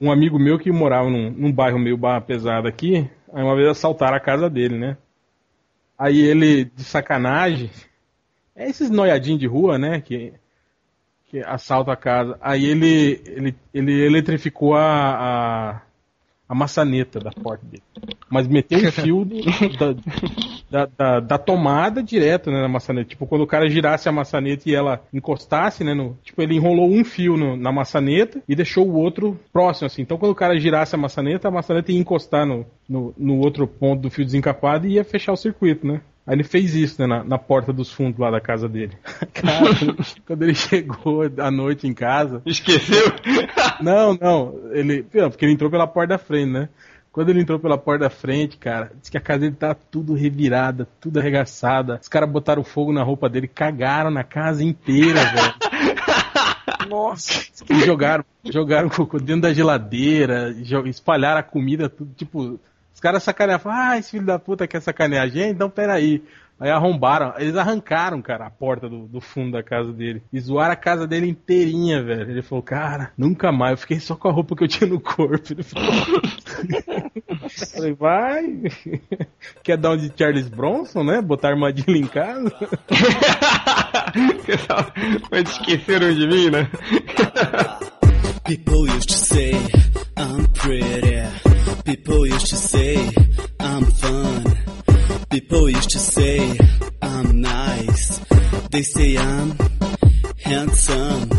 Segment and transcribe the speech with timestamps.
[0.00, 3.68] um amigo meu que morava num, num bairro meio barra pesada aqui, aí uma vez
[3.68, 4.96] assaltaram a casa dele, né?
[5.98, 7.70] Aí ele, de sacanagem,
[8.54, 10.00] é esses noiadinhos de rua, né?
[10.00, 10.32] Que,
[11.26, 12.38] que assalta a casa.
[12.40, 14.82] Aí ele, ele, ele eletrificou a,
[15.70, 15.82] a,
[16.48, 17.82] a maçaneta da porta dele.
[18.28, 19.36] Mas meteu um fio do,
[19.78, 19.92] da,
[20.70, 23.08] da, da, da, tomada direto né, na maçaneta.
[23.08, 25.94] Tipo, quando o cara girasse a maçaneta e ela encostasse, né?
[25.94, 30.02] No, tipo, ele enrolou um fio no, na maçaneta e deixou o outro próximo, assim.
[30.02, 33.66] Então, quando o cara girasse a maçaneta, a maçaneta ia encostar no, no, no outro
[33.66, 36.00] ponto do fio desencapado e ia fechar o circuito, né?
[36.26, 38.94] Aí ele fez isso, né, na, na, porta dos fundos lá da casa dele.
[39.32, 39.70] Cara,
[40.26, 42.42] quando ele chegou à noite em casa.
[42.44, 43.12] Esqueceu?
[43.80, 44.72] Não, não.
[44.72, 45.04] Ele.
[45.04, 46.68] Porque ele entrou pela porta da frente, né?
[47.16, 50.12] Quando ele entrou pela porta da frente, cara, disse que a casa dele tá tudo
[50.12, 51.98] revirada, tudo arregaçada.
[51.98, 55.54] Os caras botaram fogo na roupa dele, cagaram na casa inteira, velho.
[56.90, 57.46] Nossa.
[57.70, 62.60] E jogaram, jogaram cocô dentro da geladeira, espalharam a comida, tudo, tipo,
[62.92, 66.22] os caras sacanearam, falaram, ah, esse filho da puta quer sacanear a gente, então peraí.
[66.58, 70.22] Aí arrombaram, eles arrancaram, cara, a porta do, do, fundo da casa dele.
[70.32, 72.30] E zoaram a casa dele inteirinha, velho.
[72.30, 73.72] Ele falou, cara, nunca mais.
[73.72, 75.52] Eu fiquei só com a roupa que eu tinha no corpo.
[75.52, 75.92] Ele falou.
[77.64, 78.44] Falei, vai.
[79.62, 81.22] Quer dar um de Charles Bronson, né?
[81.22, 82.52] Botar armadilha em casa.
[85.30, 86.68] Mas esqueceram de mim, né?
[88.44, 89.52] People used to say
[90.16, 91.22] I'm pretty.
[91.84, 92.96] People used to say
[93.58, 94.44] I'm fun.
[95.30, 96.56] People used to say
[97.02, 98.20] I'm nice.
[98.70, 99.56] They say I'm
[100.44, 101.30] handsome.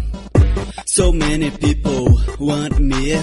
[0.85, 3.19] So many people want me,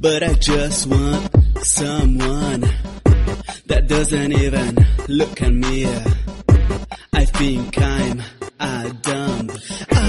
[0.00, 1.30] but I just want
[1.64, 2.60] someone
[3.66, 5.86] that doesn't even look at me.
[7.12, 8.22] I think I'm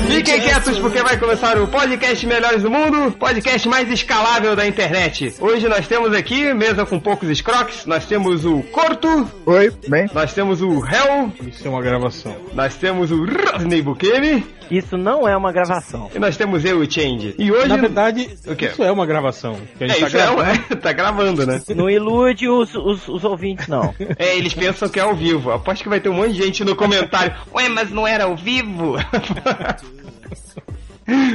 [0.07, 5.35] Fiquem quietos porque vai começar o podcast Melhores do Mundo, podcast mais escalável da internet.
[5.39, 9.29] Hoje nós temos aqui, mesa com poucos escroques, nós temos o Corto.
[9.45, 10.07] Oi, bem.
[10.13, 11.31] Nós temos o Hell.
[11.47, 12.35] Isso é uma gravação.
[12.53, 14.45] Nós temos o Rodney Bukemi.
[14.71, 16.09] Isso não é uma gravação.
[16.15, 17.35] E nós temos eu e Change.
[17.37, 17.67] E hoje.
[17.67, 19.57] Na verdade, o isso é uma gravação.
[19.77, 20.41] Que a gente é, tá isso gravando.
[20.41, 20.75] é, uma...
[20.81, 21.61] tá gravando, né?
[21.75, 23.93] Não ilude os, os, os ouvintes, não.
[24.17, 25.51] É, eles pensam que é ao vivo.
[25.51, 27.35] Aposto que vai ter um monte de gente no comentário.
[27.53, 28.52] Ué, mas não era ao vivo?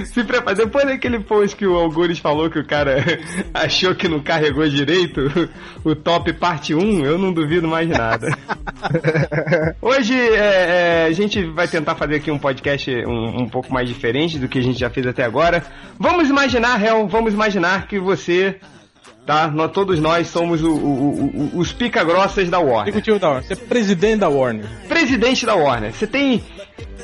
[0.06, 0.56] Se prepara.
[0.56, 3.05] Depois daquele post que o Algures falou que o cara
[3.53, 5.21] achou que não carregou direito,
[5.84, 8.29] o top parte 1, eu não duvido mais nada.
[9.81, 13.89] Hoje é, é, a gente vai tentar fazer aqui um podcast um, um, pouco mais
[13.89, 15.62] diferente do que a gente já fez até agora.
[15.99, 18.59] Vamos imaginar, Hel, vamos imaginar que você
[19.27, 19.49] tá?
[19.49, 22.89] Nós, todos nós somos o, o, o, os pica-grossas da Warner.
[22.89, 23.47] Executivo da Warner.
[23.47, 24.67] Você é presidente da Warner.
[24.89, 25.93] Presidente da Warner.
[25.93, 26.43] Você tem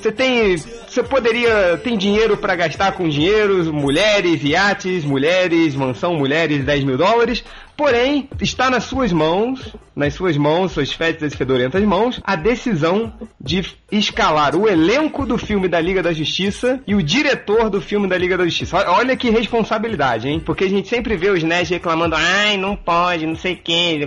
[0.04, 0.56] você tem.
[0.56, 1.78] Você poderia.
[1.82, 7.42] Tem dinheiro para gastar com dinheiro, mulheres, iates, mulheres, mansão, mulheres, 10 mil dólares.
[7.76, 13.12] Porém, está nas suas mãos, nas suas mãos, suas fétidas e fedorentas mãos, a decisão
[13.40, 18.08] de escalar o elenco do filme da Liga da Justiça e o diretor do filme
[18.08, 18.76] da Liga da Justiça.
[18.90, 20.40] Olha que responsabilidade, hein?
[20.40, 24.00] Porque a gente sempre vê os nerds reclamando, ai, não pode, não sei quem,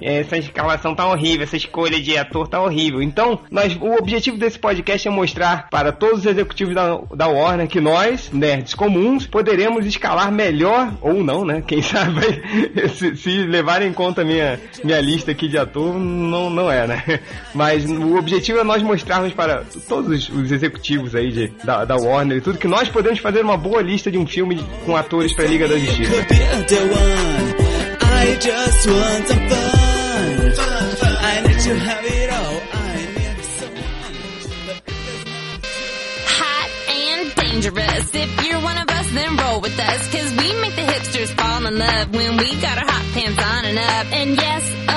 [0.00, 3.02] essa escalação tá horrível, essa escolha de ator tá horrível.
[3.02, 7.68] Então, nós, o objetivo desse podcast é mostrar para todos os executivos da, da Warner
[7.68, 11.62] que nós, nerds comuns, poderemos escalar melhor, ou não, né?
[11.66, 12.20] Quem sabe
[12.94, 13.48] se, se
[13.78, 17.20] em conta minha, minha lista aqui de ator, não, não é, né?
[17.54, 22.38] Mas o objetivo é nós mostrarmos para todos os executivos aí de, da, da Warner
[22.38, 25.44] e tudo que nós podemos fazer uma boa lista de um filme com atores para
[25.44, 26.26] a Liga da Justiça.
[37.60, 38.14] Dangerous.
[38.14, 40.12] If you're one of us, then roll with us.
[40.12, 43.64] Cause we make the hipsters fall in love when we got our hot pants on
[43.64, 44.06] and up.
[44.12, 44.87] And yes,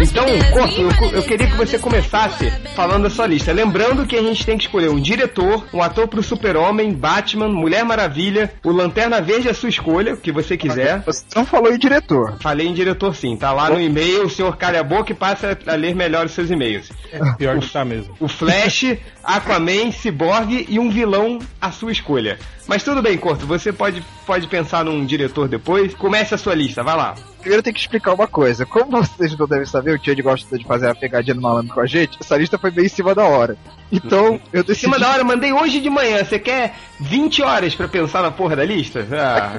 [0.00, 3.52] Então, Corto, eu, eu queria que você começasse falando a sua lista.
[3.52, 7.84] Lembrando que a gente tem que escolher um diretor, um ator pro Super-Homem, Batman, Mulher
[7.84, 11.02] Maravilha, o Lanterna Verde é a sua escolha, o que você quiser.
[11.04, 12.36] Você não falou em diretor.
[12.40, 15.56] Falei em diretor sim, tá lá no e-mail, o senhor calha a boca e passa
[15.66, 16.90] a ler melhor os seus e-mails.
[17.12, 18.14] É, pior que tá mesmo.
[18.18, 22.38] O Flash, Aquaman, Cyborg e um vilão à sua escolha.
[22.66, 25.94] Mas tudo bem, Corto, você pode, pode pensar num diretor depois.
[25.94, 27.14] Comece a sua lista, vai lá.
[27.40, 28.66] Primeiro tem que explicar uma coisa.
[28.66, 31.80] Como vocês não devem saber, o Tiad gosta de fazer a pegadinha no malandro com
[31.80, 32.18] a gente.
[32.20, 33.56] Essa lista foi bem em cima da hora.
[33.90, 34.40] Então, uhum.
[34.52, 34.86] eu decidi...
[34.86, 36.24] Em cima da hora, mandei hoje de manhã.
[36.24, 39.06] Você quer 20 horas para pensar na porra da lista?
[39.12, 39.58] Ah,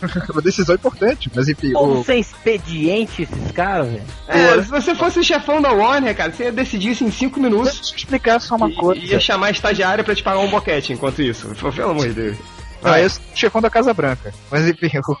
[0.30, 1.72] uma decisão importante, mas enfim.
[1.72, 2.04] Como o...
[2.04, 4.04] sem expediente esses caras, velho.
[4.28, 7.40] É, se você fosse o chefão da Warner, cara, você ia decidir isso em 5
[7.40, 7.74] minutos.
[7.74, 9.00] Deixa eu explicar só uma e, coisa.
[9.02, 11.48] Ia chamar a estagiária pra te pagar um boquete enquanto isso.
[11.74, 12.36] Pelo amor de Deus.
[12.82, 14.32] Ah, esse é o chefão da Casa Branca.
[14.50, 15.16] Mas enfim, eu-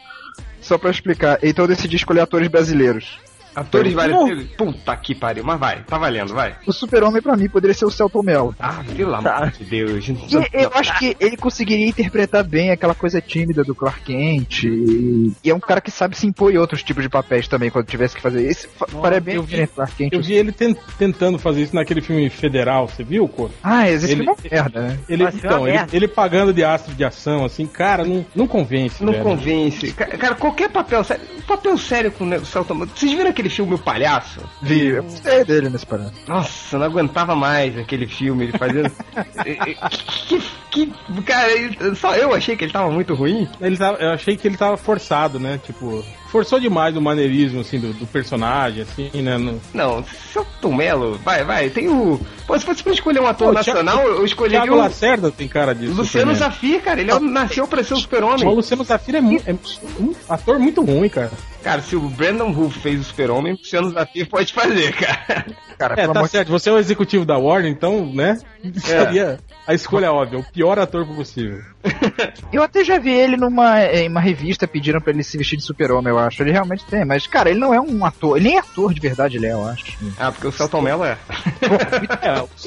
[0.68, 1.38] só pra explicar.
[1.42, 3.18] Então eu decidi escolher atores brasileiros.
[3.60, 4.26] Atores Não.
[4.26, 4.44] vários.
[4.56, 6.54] Puta que pariu, mas vai, tá valendo, vai.
[6.66, 8.54] O super-homem pra mim poderia ser o Celton Mello.
[8.58, 9.36] Ah, pelo Tá.
[9.36, 10.08] amor de Deus.
[10.08, 10.14] E
[10.52, 14.64] eu acho que ele conseguiria interpretar bem aquela coisa tímida do Clark Kent.
[14.64, 17.70] E, e é um cara que sabe se impor em outros tipos de papéis também,
[17.70, 18.68] quando tivesse que fazer isso.
[18.76, 20.12] Fa- Faria bem eu do Clark Kent.
[20.12, 23.50] Eu vi ele ten- tentando fazer isso naquele filme federal, você viu, Cor?
[23.62, 24.98] Ah, esse Ele- filme é uma merda, né?
[25.08, 25.96] Ele, foi então, ele, merda.
[25.96, 29.02] ele pagando de astro de ação, assim, cara, não, não convence.
[29.02, 29.24] Não velho.
[29.24, 29.92] convence.
[29.92, 31.22] Ca- Cara, qualquer papel sério.
[31.46, 32.74] Papel sério com o Celton.
[32.94, 34.40] Vocês viram aquele filme O Palhaço?
[34.62, 36.12] Vi, eu gostei dele nesse parado.
[36.26, 38.90] Nossa, eu não aguentava mais aquele filme, ele fazendo.
[40.28, 40.92] que, que.
[41.22, 43.48] Cara, ele- só eu achei que ele tava muito ruim.
[43.60, 45.58] Ele tava- eu achei que ele tava forçado, né?
[45.64, 49.36] Tipo, forçou demais o maneirismo, assim, do, do personagem, assim, né?
[49.38, 49.60] No...
[49.74, 51.70] Não, Celton Mello, vai, vai.
[51.70, 52.20] Tem o.
[52.46, 54.78] Pô, se fosse pra escolher um ator Pô, nacional, eu escolheria Thiago o.
[54.78, 55.94] Lacerda tem cara disso.
[55.94, 58.44] Luciano Zafir, cara, ele é- nasceu pra ser o O super-homem.
[58.54, 59.54] Luciano Zafir é, é
[60.00, 61.30] um ator muito ruim, cara.
[61.62, 65.46] Cara, se o Brandon Wolf fez o super-homem, o Luciano Zafir pode fazer, cara.
[65.78, 66.48] Cara, É, tá certo.
[66.50, 68.38] Você é o executivo da Warner, então, né?
[68.78, 71.60] Seria a escolha óbvia, o pior ator possível.
[72.52, 75.62] Eu até já vi ele numa em uma revista pediram pra ele se vestir de
[75.64, 76.42] super-homem, eu acho.
[76.42, 78.36] Ele realmente tem, mas, cara, ele não é um ator.
[78.36, 79.96] Ele nem é ator de verdade, ele é, eu acho.
[80.18, 81.16] ah, porque o Celton Mello é.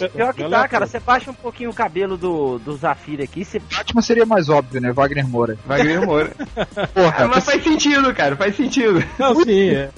[0.02, 0.86] É, Pior que o- tá, cara.
[0.88, 3.60] Você baixa um pouquinho o cabelo do, do Zafir aqui, você.
[3.60, 4.92] Batman seria mais óbvio, né?
[4.92, 5.58] Wagner Moura.
[5.66, 6.32] Wagner Moura.
[6.94, 9.04] Porra, Ah, mas faz sentido, cara, faz sentido.
[9.20, 9.90] Não, sim, é.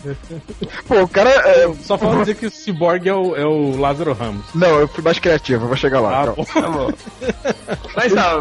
[0.88, 1.30] pô, o cara.
[1.30, 4.46] é, Só falta dizer que o Cyborg é o, é o Lázaro Ramos.
[4.56, 6.24] Não, eu fui mais criativo, eu vou chegar lá.
[6.24, 6.44] Ah, bom.
[6.46, 6.92] Tá bom.
[7.96, 8.36] Mas tá,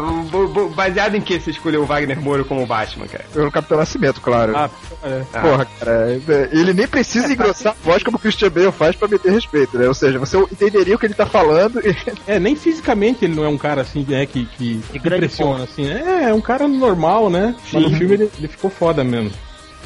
[0.69, 3.25] baseado em que você escolheu o Wagner Moura como Batman, cara?
[3.33, 4.55] Pelo Capitão Nascimento, claro.
[4.55, 4.69] Ah,
[5.03, 5.21] é.
[5.33, 5.39] Ah.
[5.41, 5.91] Porra, cara,
[6.27, 9.77] é, ele nem precisa engrossar a voz como o Christian Bale faz pra meter respeito,
[9.77, 9.87] né?
[9.87, 11.93] Ou seja, você entenderia o que ele tá falando e
[12.27, 15.87] É, nem fisicamente ele não é um cara assim, né, que, que, que impressiona, assim.
[15.89, 17.55] É, é um cara normal, né?
[17.71, 19.31] Mas no filme ele, ele ficou foda mesmo.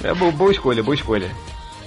[0.03, 1.29] É bo- boa escolha, boa escolha.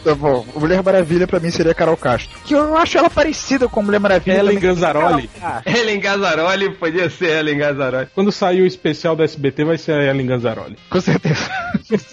[0.02, 2.38] Tá bom, o Mulher Maravilha pra mim seria a Carol Castro.
[2.44, 4.38] Que eu acho ela parecida com a Mulher Maravilha.
[4.38, 4.58] Ellen.
[4.58, 5.28] Ganzaroli.
[5.38, 8.08] Cara, Ellen Gazzaroli podia ser Ellen Gazzaroli.
[8.14, 10.76] Quando sair o especial da SBT vai ser a Ellen Ganzaroli.
[10.88, 11.50] Com certeza.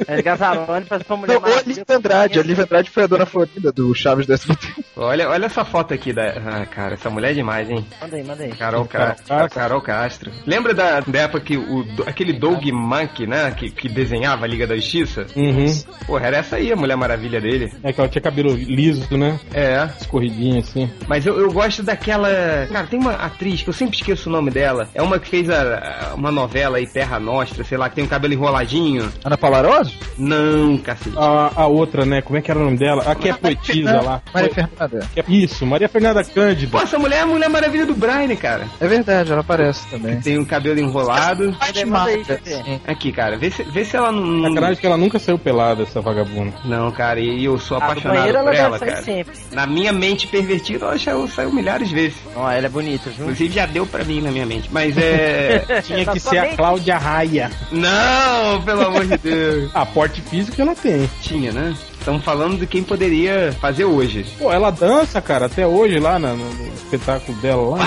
[0.07, 1.75] é Gazarone pra, pra mulher Não, ou a Maravilha.
[1.80, 2.39] Lívia Andrade.
[2.39, 4.68] A Lívia Andrade foi a dona Florinda do Chaves do SBT.
[4.95, 6.24] Olha, olha essa foto aqui da.
[6.30, 7.86] Ah, cara, essa mulher é demais, hein?
[8.01, 8.50] Manda aí, manda aí.
[8.51, 9.50] Carol, Carol Ca- Castro.
[9.60, 10.31] Carol Castro.
[10.45, 13.51] Lembra da, da época que o, aquele Doug Mankey, né?
[13.51, 15.25] Que, que desenhava a Liga da Justiça?
[15.36, 15.66] Uhum.
[16.06, 17.72] Porra, era essa aí a Mulher Maravilha dele.
[17.83, 19.39] É que ela tinha cabelo liso, né?
[19.53, 19.88] É.
[20.00, 20.89] Escorridinho assim.
[21.07, 22.29] Mas eu, eu gosto daquela.
[22.71, 24.89] Cara, tem uma atriz que eu sempre esqueço o nome dela.
[24.94, 28.03] É uma que fez a, a- uma novela aí, Terra Nostra, sei lá, que tem
[28.03, 29.12] um cabelo enroladinho.
[29.24, 29.94] Ana Palaroso?
[30.18, 31.15] Não, cacete.
[31.18, 32.21] A, a outra, né?
[32.21, 33.03] Como é que era o nome dela?
[33.06, 34.21] A que é poetisa lá.
[34.33, 35.07] Maria Fernanda.
[35.15, 36.71] É- Isso, Maria Fernanda Cândida.
[36.71, 38.68] Pô, essa mulher é a Mulher Maravilha do Brian, cara.
[38.80, 40.19] É verdade, ela aparece também.
[40.21, 41.56] Tem um cabelo enrolado.
[42.44, 42.80] Sim.
[42.88, 44.21] Aqui, cara, vê se, vê se ela não.
[44.25, 46.53] não- Sacanagem que ela nunca saiu pelada, essa vagabunda.
[46.65, 49.02] Não, cara, e eu sou Ah, do apaixonado por ela, cara.
[49.04, 49.34] sempre.
[49.52, 52.18] Na minha mente pervertida, ela já saiu milhares de vezes.
[52.36, 53.25] Ó, ela é bonita, viu?
[53.25, 54.69] Inclusive já deu pra mim na minha mente.
[54.72, 55.64] Mas é.
[55.86, 57.52] Tinha que ser a Cláudia Raia.
[57.72, 59.72] não, pelo amor de Deus.
[59.74, 61.10] A porte físico ela tem.
[61.22, 61.75] Tinha, né?
[62.00, 64.25] Estamos falando de quem poderia fazer hoje.
[64.40, 67.86] Pô, ela dança, cara, até hoje lá no, no espetáculo dela lá.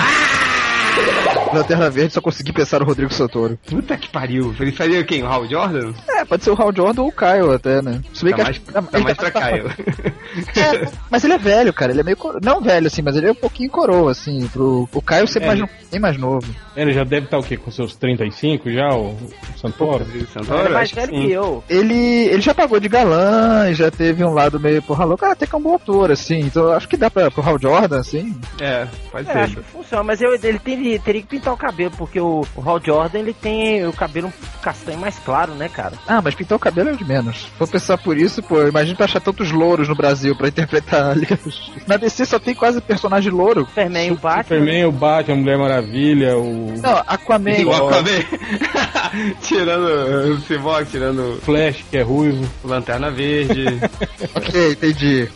[1.53, 3.59] Lanterna Verde só consegui pensar no Rodrigo Santoro.
[3.65, 4.55] Puta que pariu.
[4.59, 5.21] Ele faria quem?
[5.23, 5.91] O Hal Jordan?
[6.09, 7.99] É, pode ser o Hal Jordan ou o Caio até, né?
[8.13, 9.65] Se bem Tá que mais, acho- tá ele mais pra Caio.
[9.67, 11.91] É, mas ele é velho, cara.
[11.91, 12.15] Ele é meio.
[12.15, 14.47] coro- Não velho, assim, mas ele é um pouquinho coroa, assim.
[14.47, 14.87] Pro...
[14.93, 16.47] O Caio ser É, mais, ele- bem mais novo.
[16.75, 17.57] Ele já deve estar o quê?
[17.57, 20.05] Com seus 35 já, o, o Santoro?
[20.33, 21.21] Santoro, Ele é mais velho sim.
[21.21, 21.63] que eu.
[21.69, 21.93] Ele,
[22.29, 25.45] ele já pagou de galã, e já teve um lado meio porra louca, ah, até
[25.45, 26.39] que é um bom ator, assim.
[26.39, 28.33] Então acho que dá pra, pro Hal Jordan, assim.
[28.61, 29.39] É, pode É, ser.
[29.39, 32.61] acho que funciona, mas eu, ele teria, teria que pintar o cabelo, porque o, o
[32.69, 35.93] Hal Jordan ele tem o cabelo um castanho mais claro, né, cara?
[36.07, 37.45] Ah, mas pintar o cabelo é o de menos.
[37.57, 41.13] For pensar por isso, pô, imagina pra achar tantos louros no Brasil pra interpretar a
[41.13, 41.81] Liga da Justiça.
[41.87, 43.65] Na DC só tem quase personagem louro.
[43.67, 44.43] Superman e o Batman.
[44.43, 47.51] Superman, o Batman, a Mulher Maravilha, o Não, Aquaman.
[47.51, 48.21] E o Aquaman.
[49.41, 52.49] tirando o Cyborg, tirando Flash, que é ruivo.
[52.63, 53.65] Lanterna Verde.
[54.35, 55.29] ok, entendi.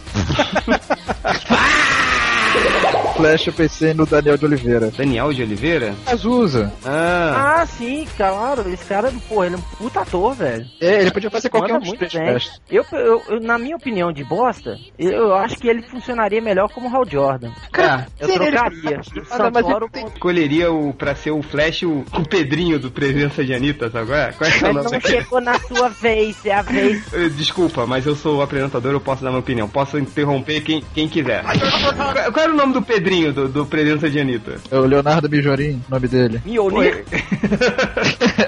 [3.15, 4.91] Flash eu pensei no Daniel de Oliveira.
[4.95, 5.95] Daniel de Oliveira?
[6.05, 6.72] Azusa.
[6.86, 8.69] Ah, Ah, sim, claro.
[8.72, 10.65] Esse cara, pô, ele é um puta ator, velho.
[10.81, 12.62] É, ele podia fazer qualquer um Manda dos muito três.
[12.69, 16.67] Eu, eu, eu, na minha opinião de bosta, eu, eu acho que ele funcionaria melhor
[16.69, 17.51] como Hal Jordan.
[17.72, 18.98] cara, Eu Sim, ele- trocaria.
[18.98, 23.43] Mas ele Santoro tem- escolheria o, pra ser o Flash o, o Pedrinho do Presença
[23.45, 24.31] de Anitta, sabe qual é?
[24.34, 27.03] Qual é, é Mas não chegou na sua vez, é a vez.
[27.13, 29.69] Eh, Desculpa, mas eu sou o apresentador, eu posso dar minha opinião.
[29.69, 31.43] Posso interromper quem, quem quiser.
[31.43, 34.56] qual, qual era o nome do Pedrinho do, do Presença de Anitta?
[34.72, 36.42] É o Leonardo Mijorim, o nome dele.
[36.44, 37.04] Mjolnir.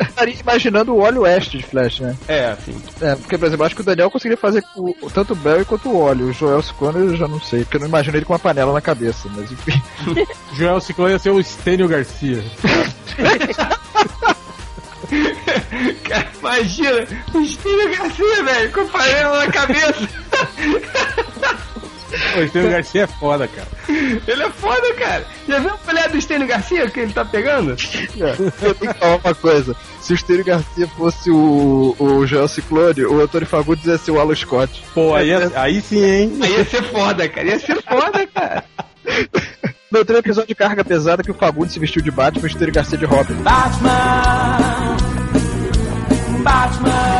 [0.08, 2.16] estaria imaginando o óleo oeste de Flash, né?
[2.28, 2.76] É, assim.
[3.02, 5.36] É, porque, por exemplo, eu acho que o Daniel conseguiria fazer o, o- tanto o
[5.36, 6.26] Barry quanto o óleo.
[6.30, 8.74] O Joel Ciclone eu já não sei, porque eu não imagino ele com uma panela
[8.74, 9.80] na cabeça, mas enfim.
[10.54, 12.44] Joel Ciclone ia ser o Stênio Garcia.
[16.04, 20.10] Cara, imagina, o Steve Garcia, velho, com a panela na cabeça.
[22.44, 23.68] O Stênio Garcia é foda, cara.
[24.28, 25.26] Ele é foda, cara.
[25.48, 27.76] Já viu a mulher do Stênio Garcia que ele tá pegando?
[28.62, 29.76] eu tenho que falar uma coisa.
[30.02, 34.20] Se o Estênio Garcia fosse o, o Joel Ciclone, o Antônio Fagundes ia ser o
[34.20, 34.84] Alan Scott.
[34.94, 36.40] Pô, aí, aí sim, hein?
[36.42, 37.48] Aí ia ser foda, cara.
[37.48, 38.64] Ia ser foda, cara.
[39.90, 42.48] No outro episódio de carga pesada que o Fagundes se vestiu de Batman e o
[42.48, 43.36] Estênio Garcia de Robin.
[43.36, 43.44] Sim.
[46.78, 47.17] que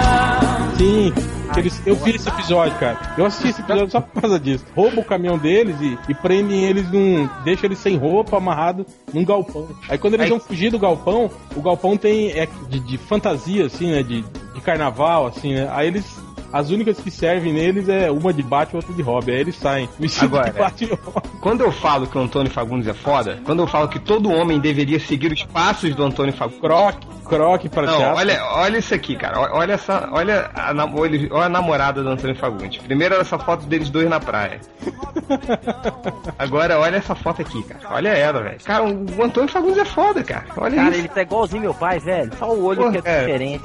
[1.58, 3.00] Eles, eu vi esse episódio, cara.
[3.18, 4.66] Eu assisti esse episódio só por causa disso.
[4.76, 7.28] Rouba o caminhão deles e, e prendem eles num.
[7.44, 9.68] Deixa eles sem roupa, amarrado num galpão.
[9.90, 12.32] Aí quando eles Aí- vão fugir do galpão, o galpão tem.
[12.32, 14.04] É de, de fantasia, assim, né?
[14.04, 15.70] De, de carnaval, assim, né?
[15.72, 16.06] Aí eles.
[16.52, 19.32] As únicas que servem neles é uma de Batman e outra de Robin.
[19.32, 19.90] Aí eles saem.
[20.22, 20.98] Agora, Batman.
[21.42, 24.60] Quando eu falo que o Antônio Fagundes é foda, quando eu falo que todo homem
[24.60, 26.60] deveria seguir os passos do Antônio Fagundes.
[26.62, 28.18] Croque, croque pra Não, teatro.
[28.18, 29.40] olha, olha isso aqui, cara.
[29.54, 32.82] Olha- essa, olha a, olha a namorada do Antônio Fagundes.
[32.82, 34.60] Primeiro essa foto deles dois na praia.
[36.40, 37.82] Agora olha essa foto aqui, cara.
[37.96, 38.58] Olha ela, velho.
[38.64, 40.46] Cara, o, Antônio Fagundes é foda, cara.
[40.58, 41.00] Olha Cara, isso.
[41.00, 42.32] ele tá igualzinho meu pai, velho.
[42.38, 43.20] Só o olho Pô, que é cara.
[43.26, 43.64] diferente.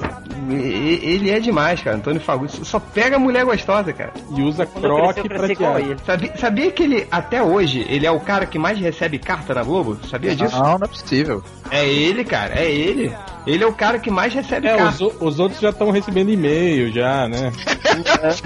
[0.49, 1.97] E- Ele é demais, cara.
[1.97, 4.11] Antônio Fagundes só pega mulher gostosa, cara.
[4.35, 5.95] E usa eu pra ele.
[6.03, 9.61] Sabia, sabia que ele, até hoje, ele é o cara que mais recebe carta na
[9.61, 9.95] Globo?
[10.09, 10.57] Sabia disso?
[10.57, 11.43] Não, não é possível.
[11.69, 12.55] É ele, cara.
[12.55, 13.15] É ele.
[13.45, 15.05] Ele é o cara que mais recebe É, carta.
[15.05, 17.51] os, os outros já estão recebendo e-mail, já, né?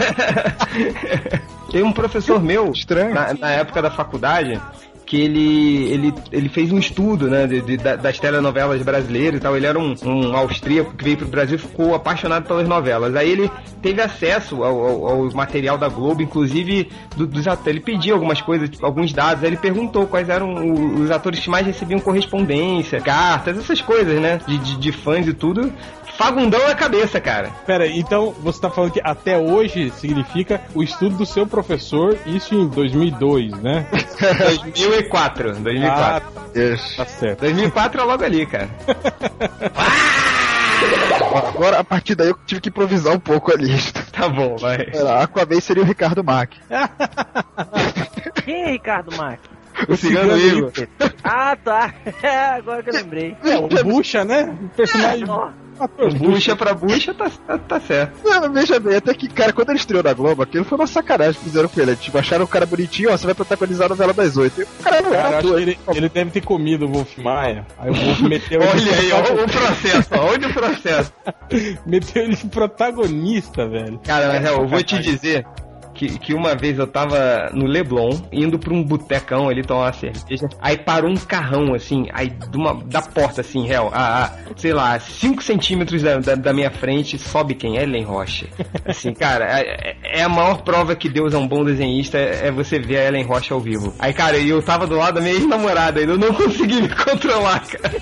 [1.72, 3.14] Tem um professor meu, Estranho.
[3.14, 4.60] na, na época da faculdade,
[5.08, 9.42] que ele, ele, ele fez um estudo, né, de, de- da- das telenovelas brasileiras e
[9.42, 9.56] tal.
[9.56, 13.16] Ele era um, um austríaco que veio pro Brasil e ficou apaixonado pelas novelas.
[13.16, 13.50] Aí ele
[13.82, 17.68] teve acesso ao, ao- ao material da Globo, inclusive do- dos atores.
[17.68, 19.44] Ele pediu algumas coisas, tipo, alguns dados.
[19.44, 24.20] Aí ele perguntou quais eram o- os atores que mais recebiam correspondência, cartas, essas coisas,
[24.22, 25.72] né, de, de, de fãs e tudo.
[26.18, 27.50] Fagundão na cabeça, cara.
[27.66, 32.18] Pera, aí, então você tá falando que até hoje significa o estudo do seu professor,
[32.26, 33.86] isso em 2002, né?
[34.74, 35.54] 2004.
[35.60, 35.68] 2004.
[35.78, 36.22] Ah,
[36.98, 37.42] tá certo.
[37.42, 38.70] 2004 é logo ali, cara.
[41.48, 44.06] Agora, a partir daí, eu tive que improvisar um pouco a lista.
[44.12, 44.88] Tá bom, vai.
[44.94, 46.58] Era, Aquaman seria o Ricardo Mack.
[48.46, 49.40] Quem é Ricardo Mac?
[49.88, 50.72] O cigano Igor.
[51.24, 51.94] Ah, tá.
[52.56, 53.36] Agora que eu lembrei.
[53.44, 54.56] É, o Bucha, né?
[54.60, 55.30] O personagem.
[55.30, 55.50] Ó,
[55.84, 58.20] ator Bucha pra bucha, tá, tá, tá certo.
[58.24, 61.36] Não, veja bem, até que, cara, quando ele estreou na Globo, aquilo foi uma sacanagem
[61.36, 61.96] que fizeram com ele.
[61.96, 64.62] Tipo, acharam o cara bonitinho, ó, você vai protagonizar a novela das oito.
[64.62, 65.62] E o cara não Cara, era ator.
[65.62, 67.66] ele, ele deve ter comido o Wolf Maia.
[67.78, 71.14] Aí o Wolf meteu ele, Olha aí, ó, o processo, ó, olha o processo.
[71.86, 74.00] meteu ele de protagonista, velho.
[74.04, 75.46] Cara, mas é, eu vou te dizer
[75.98, 79.94] que, que uma vez eu tava no Leblon, indo pra um botecão ali tomar uma
[79.94, 84.74] cerveja, aí parou um carrão, assim, aí uma, da porta, assim, real, a, a, sei
[84.74, 87.78] lá, 5 centímetros da, da, da minha frente, sobe quem?
[87.78, 88.48] Ellen Rocha.
[88.86, 92.52] Assim, cara, é, é a maior prova que Deus é um bom desenhista, é, é
[92.52, 93.94] você ver a Ellen Rocha ao vivo.
[94.00, 97.96] Aí, cara, eu tava do lado da minha ex-namorada, eu não consegui me controlar, cara.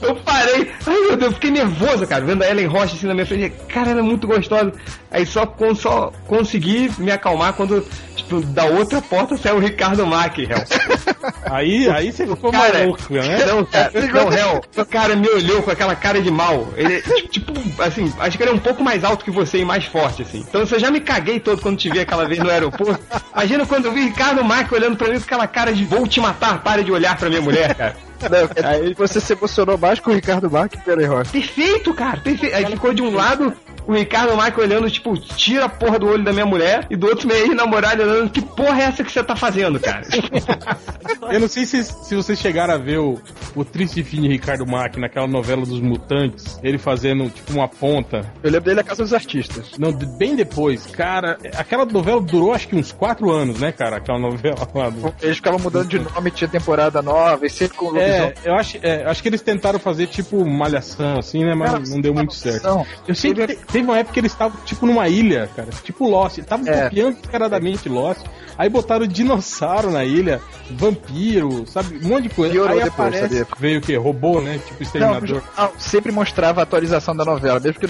[0.00, 3.14] Eu parei, ai meu Deus, eu fiquei nervoso, cara, vendo a Ellen Rocha assim na
[3.14, 4.72] minha frente, cara, ela é muito gostosa.
[5.10, 7.23] Aí só, con- só consegui me acalmar
[7.56, 10.58] quando, tipo, da outra porta saiu o Ricardo Mack, réu.
[11.50, 13.46] Aí, aí você ficou Cara, maluco, né?
[13.46, 14.62] Não, cara, não, réu.
[14.76, 16.68] O cara me olhou com aquela cara de mal.
[16.76, 17.52] Ele, tipo,
[17.82, 20.44] assim, acho que ele é um pouco mais alto que você e mais forte, assim.
[20.46, 23.00] Então eu já me caguei todo quando te vi aquela vez no aeroporto.
[23.32, 26.20] Imagina quando eu vi Ricardo Mack olhando pra mim com aquela cara de vou te
[26.20, 27.96] matar, pare de olhar pra minha mulher, cara.
[28.30, 31.30] Não, aí você se emocionou mais com o Ricardo o Ellen Rocha.
[31.30, 32.54] Perfeito, cara, perfeito.
[32.54, 33.52] Aí ficou de um lado
[33.86, 37.06] o Ricardo Mack olhando, tipo, tira a porra do olho da minha mulher, e do
[37.06, 40.02] outro meio ex-namorado olhando, que porra é essa que você tá fazendo, cara?
[41.30, 43.18] Eu não sei se, se vocês chegaram a ver o,
[43.54, 48.30] o triste fim de Ricardo Mack naquela novela dos mutantes, ele fazendo tipo uma ponta.
[48.42, 49.72] Eu lembro dele a Casa dos Artistas.
[49.78, 53.96] Não, de- bem depois, cara, aquela novela durou acho que uns quatro anos, né, cara?
[53.96, 55.14] Aquela novela lá do.
[55.22, 58.14] Eles ficavam mudando de nome, tinha temporada nova, e sempre com o lobisomem.
[58.20, 61.54] É, eu acho, é, acho que eles tentaram fazer tipo malhação, assim, né?
[61.54, 62.64] Mas Cara, não deu muito certo.
[62.64, 62.86] noção.
[63.08, 66.38] Eu sei que teve uma época que eles estavam tipo numa ilha, cara, tipo Lost.
[66.38, 66.84] Estavam É.
[66.84, 68.22] copiando descaradamente Lost.
[68.56, 70.40] Aí botaram dinossauro na ilha,
[70.70, 71.98] vampiro, sabe?
[72.04, 72.52] Um monte de coisa.
[72.52, 73.46] Piorou aí depois, aparece, sabia?
[73.58, 73.96] veio o quê?
[73.96, 74.58] Robô, né?
[74.58, 75.42] Tipo Não, exterminador.
[75.58, 77.86] não, sempre mostrava a atualização da novela, mesmo que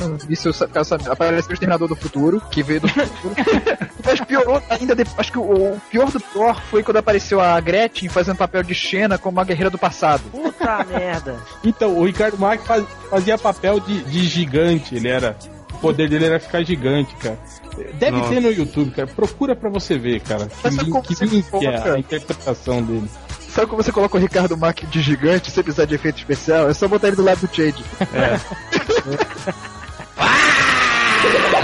[0.49, 1.13] eu sa- ficava sabendo.
[1.13, 3.35] Apareceu o Exterminador do Futuro, que veio do futuro.
[4.03, 5.19] Mas piorou ainda depois.
[5.19, 9.19] Acho que o, pior do pior foi quando apareceu a Gretchen fazendo papel de Xena
[9.19, 10.23] como uma guerreira do passado.
[10.31, 11.37] Puta merda.
[11.63, 15.37] Então, o Ricardo Marques faz- fazia papel de, de gigante, ele era.
[15.85, 17.39] O poder dele era ficar gigante, cara.
[17.95, 18.31] Deve Nossa.
[18.31, 19.07] ter no YouTube, cara.
[19.09, 20.47] Procura pra você ver, cara.
[20.47, 23.09] Que, Mas é que que é a interpretação dele.
[23.49, 26.69] Sabe como você coloca o Ricardo Mack de gigante sem precisar de efeito especial?
[26.69, 27.85] É só botar ele do lado do Change.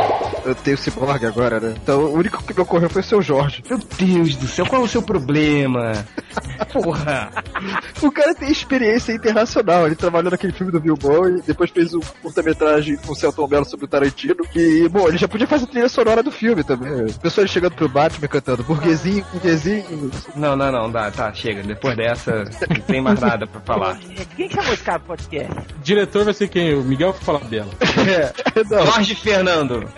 [0.51, 1.75] Eu tenho Cyborg agora, né?
[1.81, 3.63] Então o único que me ocorreu foi o seu Jorge.
[3.69, 5.93] Meu Deus do céu, qual é o seu problema?
[6.73, 7.31] Porra!
[8.03, 9.87] O cara tem experiência internacional.
[9.87, 13.65] Ele trabalhou naquele filme do Bill Bowie, depois fez um curta-metragem com o Celton Mello
[13.65, 14.45] sobre o Tarantino.
[14.55, 17.07] E, bom, ele já podia fazer trilha sonora do filme também.
[17.23, 20.11] Pessoas chegando pro Batman cantando burguesinho, burguesinho.
[20.35, 21.63] Não, não, não, dá, tá, chega.
[21.63, 23.99] Depois dessa, não tem mais nada pra falar.
[24.37, 25.55] Quem chamou esse cara pro podcast?
[25.83, 26.75] Diretor vai ser quem?
[26.75, 27.71] O Miguel Falabella.
[28.11, 28.33] É,
[28.69, 29.89] não, Jorge Fernando.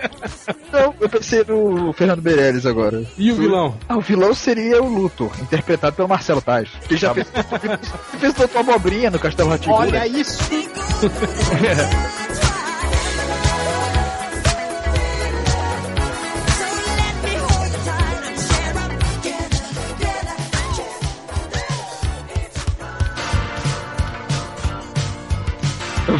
[0.72, 3.04] Não, eu pensei no Fernando Meirelles agora.
[3.16, 3.76] E o vilão?
[3.88, 6.68] Ah, o vilão seria o Luthor, interpretado pelo Marcelo Tais.
[6.88, 9.74] Que já fez, ele fez Doutor Abobrinha no Castelo Ratimbu.
[9.74, 10.38] Olha isso!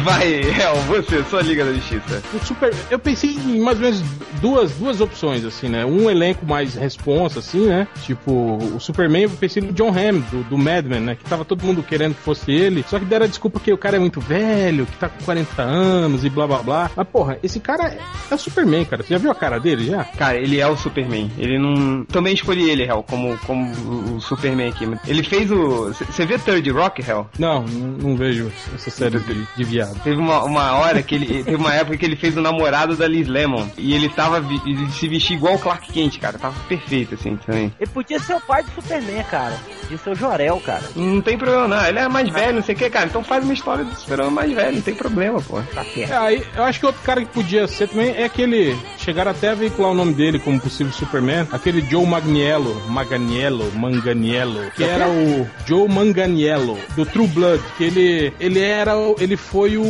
[0.03, 2.21] Vai, Hel, você, sua Liga da Justiça.
[2.33, 4.03] O super, eu pensei em mais ou menos
[4.41, 5.85] duas, duas opções, assim, né?
[5.85, 7.87] Um elenco mais responsa, assim, né?
[8.03, 11.15] Tipo, o Superman, eu pensei no John Hamm, do, do Mad Men, né?
[11.15, 12.83] Que tava todo mundo querendo que fosse ele.
[12.89, 15.61] Só que deram a desculpa que o cara é muito velho, que tá com 40
[15.61, 16.91] anos e blá blá blá.
[16.95, 17.97] Mas, porra, esse cara
[18.29, 19.03] é o Superman, cara.
[19.03, 20.03] Você já viu a cara dele, já?
[20.03, 21.31] Cara, ele é o Superman.
[21.37, 22.03] Ele não.
[22.05, 23.71] Também escolhi ele, Hel, como, como
[24.15, 24.87] o- Superman aqui.
[25.07, 25.93] Ele fez o.
[25.93, 27.29] Você vê Third Rock, Hel?
[27.39, 29.92] Não, não, não vejo essa série de, de viado.
[30.03, 31.43] Teve uma, uma hora que ele.
[31.43, 33.67] Teve uma época que ele fez o namorado da Liz Lemon.
[33.77, 34.37] E ele tava.
[34.65, 36.37] Ele se vestia igual o Clark Kent, cara.
[36.37, 37.73] Tava perfeito, assim, também.
[37.79, 39.55] Ele podia ser o pai do Superman, cara.
[39.81, 40.83] Podia ser o Jorel, cara.
[40.95, 41.85] Não tem problema, não.
[41.85, 43.05] Ele é mais velho, não sei o que, cara.
[43.05, 45.61] Então faz uma história do Superman mais velho, não tem problema, pô.
[45.73, 46.11] Tá certo.
[46.11, 48.77] É, aí, eu acho que outro cara que podia ser também é aquele.
[48.97, 51.47] Chegaram até a veicular o nome dele como possível Superman.
[51.51, 52.81] Aquele Joe Magniello.
[52.89, 53.71] Maganiello.
[53.75, 54.71] Manganiello.
[54.75, 57.63] Que era o Joe Manganiello, do True Blood.
[57.77, 58.33] Que ele.
[58.39, 58.93] Ele era.
[59.19, 59.82] Ele foi o.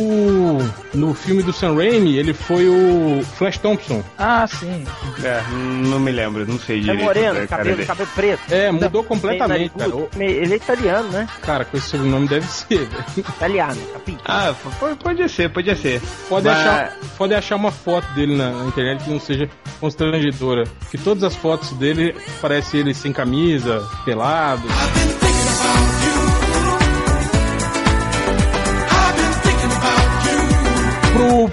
[0.94, 4.02] No filme do Sam Raimi, ele foi o Flash Thompson.
[4.18, 4.84] Ah, sim.
[5.22, 5.40] É,
[5.86, 7.02] não me lembro, não sei É direito.
[7.04, 7.86] moreno, cara, cabelo, dele.
[7.86, 8.40] cabelo preto.
[8.52, 9.94] É, mudou completamente, cara.
[9.94, 11.28] O- Ele é italiano, né?
[11.42, 13.04] Cara, com esse sobrenome deve ser, velho.
[13.16, 14.20] Italiano, capito.
[14.24, 14.54] Ah,
[15.02, 16.00] pode, ser, podia ser.
[16.28, 19.48] Pode, Mas- achar, pode achar uma foto dele na, na internet que não seja
[19.80, 20.64] constrangedora.
[20.90, 24.62] Que todas as fotos dele parece ele sem camisa, pelado.
[24.62, 25.33] Pro,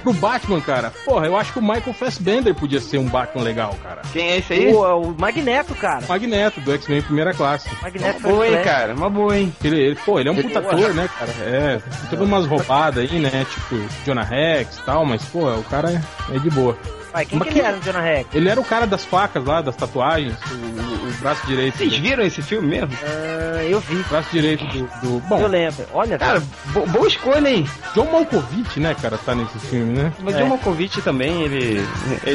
[0.02, 3.76] pro Batman, cara, porra, eu acho que o Michael Fassbender podia ser um Batman legal,
[3.82, 4.02] cara.
[4.12, 4.74] Quem é esse aí?
[4.74, 6.04] O, o Magneto, cara.
[6.08, 7.70] Magneto, do X-Men primeira classe.
[7.82, 8.94] Magneto Uma boa, hein, cara?
[8.96, 9.56] Uma boa, hein?
[9.64, 11.32] Ele, ele- pô, ele é um puta ator, né, cara?
[11.42, 13.46] É, tem todas umas roubadas aí, né?
[13.50, 16.78] Tipo, Jonah Rex e tal, mas, pô, o cara é, é de boa.
[17.12, 18.30] Vai, quem Mas que ele era no Jonah Rex?
[18.34, 21.78] Ele era o cara das facas lá, das tatuagens, o, o- o braço direito.
[21.78, 22.90] Vocês do- viram esse filme mesmo?
[23.04, 23.96] Ah, eu vi.
[24.10, 24.84] braço direito do.
[25.02, 25.86] do- bom, Eu lembro.
[25.94, 27.68] Olha, Cara, bo- boa escolha, hein?
[27.94, 30.14] John Malkovich, né, cara, tá nesse filme, né?
[30.20, 30.38] Mas É.
[30.38, 31.86] o John Malkovich também, ele.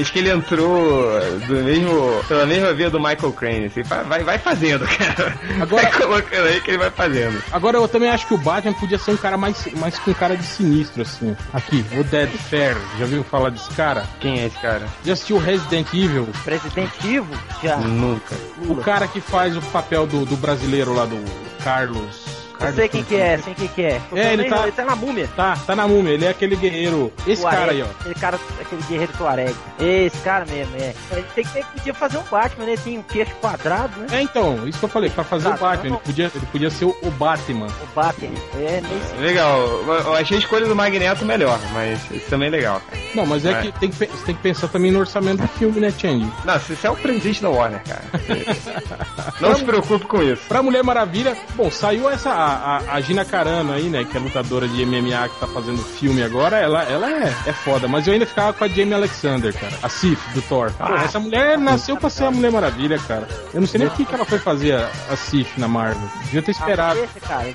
[0.00, 1.08] Acho que ele entrou
[1.46, 2.22] do mesmo.
[2.28, 3.64] pela mesma via do Michael Crane.
[3.66, 5.34] Assim, vai, vai- vai fazendo, cara.
[5.60, 7.42] Agora- Vai colocando aí que ele vai fazendo.
[7.52, 10.36] Agora eu também acho que o Batman podia ser um cara mais, mais com cara
[10.36, 11.34] de sinistro, assim.
[11.52, 12.76] Aqui, o Dead Fair.
[12.98, 14.04] Já viu falar desse cara?
[14.20, 14.65] Quem é esse cara?
[15.04, 16.28] Já assistiu Resident Evil?
[16.44, 17.34] Presidente Ivo?
[17.62, 17.76] Já.
[17.76, 18.34] Nunca.
[18.68, 21.16] O cara que faz o papel do, do brasileiro lá, do
[21.62, 22.35] Carlos.
[22.60, 24.00] Eu sei quem que é, sei quem que é.
[24.14, 25.28] É, ele tá- ele tá na múmia.
[25.36, 27.12] Tá, tá na múmia, ele é aquele guerreiro.
[27.26, 27.60] Esse Tuareg.
[27.60, 27.86] cara aí, ó.
[28.00, 29.54] Aquele cara, aquele guerreiro Tuareg.
[29.78, 30.94] Esse cara mesmo, é.
[31.12, 32.74] Ele tem que ele podia fazer um Batman, né?
[32.82, 34.06] Tem um queixo quadrado, né?
[34.12, 36.70] É, então, isso que eu falei, pra fazer Tá, o Batman, ele podia, ele podia
[36.70, 37.66] ser o, Batman.
[37.66, 38.30] O Batman.
[38.56, 42.80] É meio Legal, eu- achei a escolha do Magneto melhor, mas isso também é legal,
[42.88, 43.02] cara.
[43.14, 43.62] Não, mas é, É.
[43.62, 46.26] que tem que, você tem que pensar também no orçamento do filme, né, Change?
[46.44, 48.02] Não, você é o presidente da Warner, cara.
[49.40, 50.42] Não se preocupe com isso.
[50.48, 54.20] Pra Mulher Maravilha, bom, saiu essa, a, a- a Gina Carano aí, né, que é
[54.20, 58.12] lutadora de MMA que tá fazendo filme agora, ela, ela é, é foda, mas eu
[58.12, 60.70] ainda ficava com a Jamie Alexander, cara, a Sif, do Thor.
[60.72, 63.26] Porra, essa mulher nasceu pra ser a Mulher Maravilha, cara.
[63.52, 66.08] Eu não sei nem por que que ela foi fazer a, a Sif na Marvel.
[66.24, 66.98] Devia ter esperado.
[67.00, 67.54] Deixa.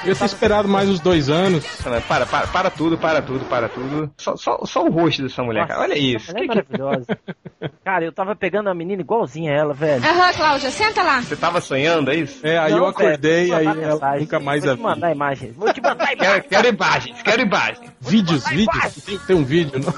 [0.00, 1.64] Devia ter esperado mais uns dois anos.
[2.06, 4.10] Para, para, para tudo, para tudo, para tudo.
[4.18, 5.80] Só, só, só o rosto dessa mulher, cara.
[5.80, 6.30] Olha isso.
[6.30, 7.06] Ela é maravilhosa.
[7.84, 10.04] Cara, eu tava pegando uma menina igualzinha a ela, velho.
[10.04, 11.20] Aham, Cláudia, senta lá.
[11.22, 12.46] Você tava sonhando, é isso?
[12.46, 14.18] É, aí Não, eu acordei, velho, aí ela mensagem.
[14.28, 14.82] Nunca mais Vou a te vi.
[14.82, 15.56] mandar imagens.
[15.56, 16.46] Vou te mandar Quero, imagens.
[16.48, 17.90] quero imagens, quero imagens.
[18.00, 18.66] Vídeos, vídeos.
[18.76, 18.90] vai.
[18.90, 19.80] Tem, tem um vídeo.
[19.80, 19.94] Não?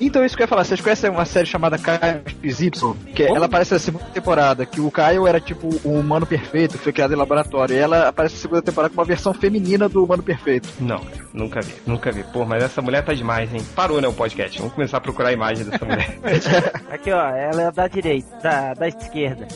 [0.00, 2.94] Então, isso que eu ia falar, vocês conhecem uma série chamada Caio Y?
[3.14, 3.36] Que Como?
[3.36, 6.92] ela aparece na segunda temporada, que o Caio era tipo o humano perfeito, que foi
[6.92, 7.74] criado em laboratório.
[7.74, 10.68] E ela aparece na segunda temporada com uma versão feminina do humano perfeito.
[10.80, 11.00] Não,
[11.32, 12.22] nunca vi, nunca vi.
[12.24, 13.60] Pô, mas essa mulher tá demais, hein?
[13.74, 14.58] Parou, né, o podcast.
[14.58, 16.18] Vamos começar a procurar a imagem dessa mulher.
[16.90, 19.46] Aqui, ó, ela é da direita, da, da esquerda.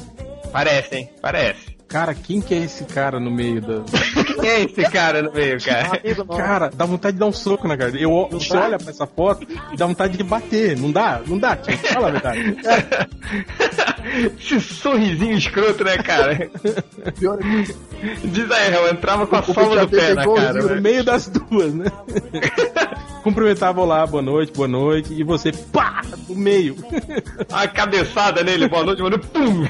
[0.53, 1.11] Parece, hein?
[1.23, 1.72] Parece.
[1.93, 3.83] Cara, quem que é esse cara no meio da.
[4.41, 6.01] Quem é esse cara no meio, cara?
[6.27, 7.95] Cara, dá vontade de dar um soco na cara.
[7.97, 10.77] Eu, você olha pra essa foto e dá vontade de bater.
[10.77, 11.21] Não dá?
[11.27, 11.77] Não dá, tio.
[11.77, 12.57] Fala a verdade.
[14.41, 16.51] Esse sorrisinho escroto, né, cara?
[17.19, 17.77] Pior é que
[18.25, 20.61] Diz aí, eu entrava com a sola do pé na cara.
[20.61, 20.83] No velho.
[20.83, 21.87] meio das duas, né?
[23.23, 25.15] Cumprimentava olá, boa noite, boa noite.
[25.15, 26.75] E você, pá, no meio.
[27.53, 29.19] A cabeçada nele, boa noite, mano.
[29.21, 29.65] Pum!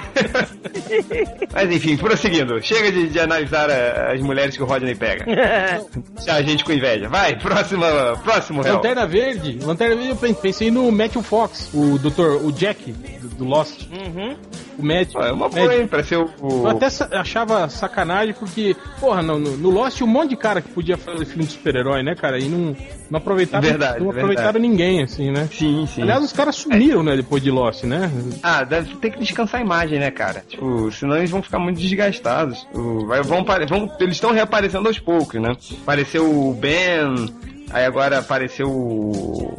[1.53, 2.63] Mas enfim, prosseguindo.
[2.63, 5.25] Chega de, de analisar eh, as mulheres que o Rodney pega.
[6.29, 7.09] A gente com inveja.
[7.09, 7.87] Vai, próxima,
[8.23, 8.75] próximo réu.
[8.77, 9.59] Lanterna Verde.
[9.63, 13.87] Lanterna Verde, eu pen- pensei no Matthew Fox, o doutor, o Jack, do, do Lost.
[13.91, 14.37] Uhum.
[14.79, 15.19] O médico.
[15.21, 15.87] Pô, É uma boa, hein?
[15.87, 16.31] Pra ser o.
[16.41, 20.31] o- Eu até sa- achava sacanagem porque, porra, no, no, no Lost tinha um monte
[20.31, 22.39] de cara que podia fazer filme de super-herói, né, cara?
[22.39, 22.75] E não,
[23.13, 24.19] não aproveitaram, Verdade, não verdade.
[24.19, 25.47] aproveitaram ninguém, assim, né?
[25.53, 26.01] Sim, sim.
[26.03, 28.11] Aliás, os caras sumiram, né, depois de Lost, né?
[28.43, 30.43] Ah, deve ter que descansar a imagem, né, cara?
[30.49, 32.67] Tipo, senão eles vão ficar muito desgastados.
[33.07, 35.55] Vai- vão, vão- eles estão reaparecendo aos poucos, né?
[35.83, 37.27] Apareceu o Ben,
[37.71, 39.11] aí agora apareceu o,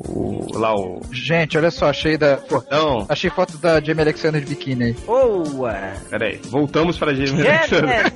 [0.07, 2.37] o- lá o Gente, olha só, achei da.
[2.37, 3.05] Portão.
[3.09, 4.93] Achei foto da Jamie Alexander de biquíni aí.
[5.05, 5.73] Boa!
[6.09, 8.11] Pera aí, voltamos pra Jamie É, Alexander.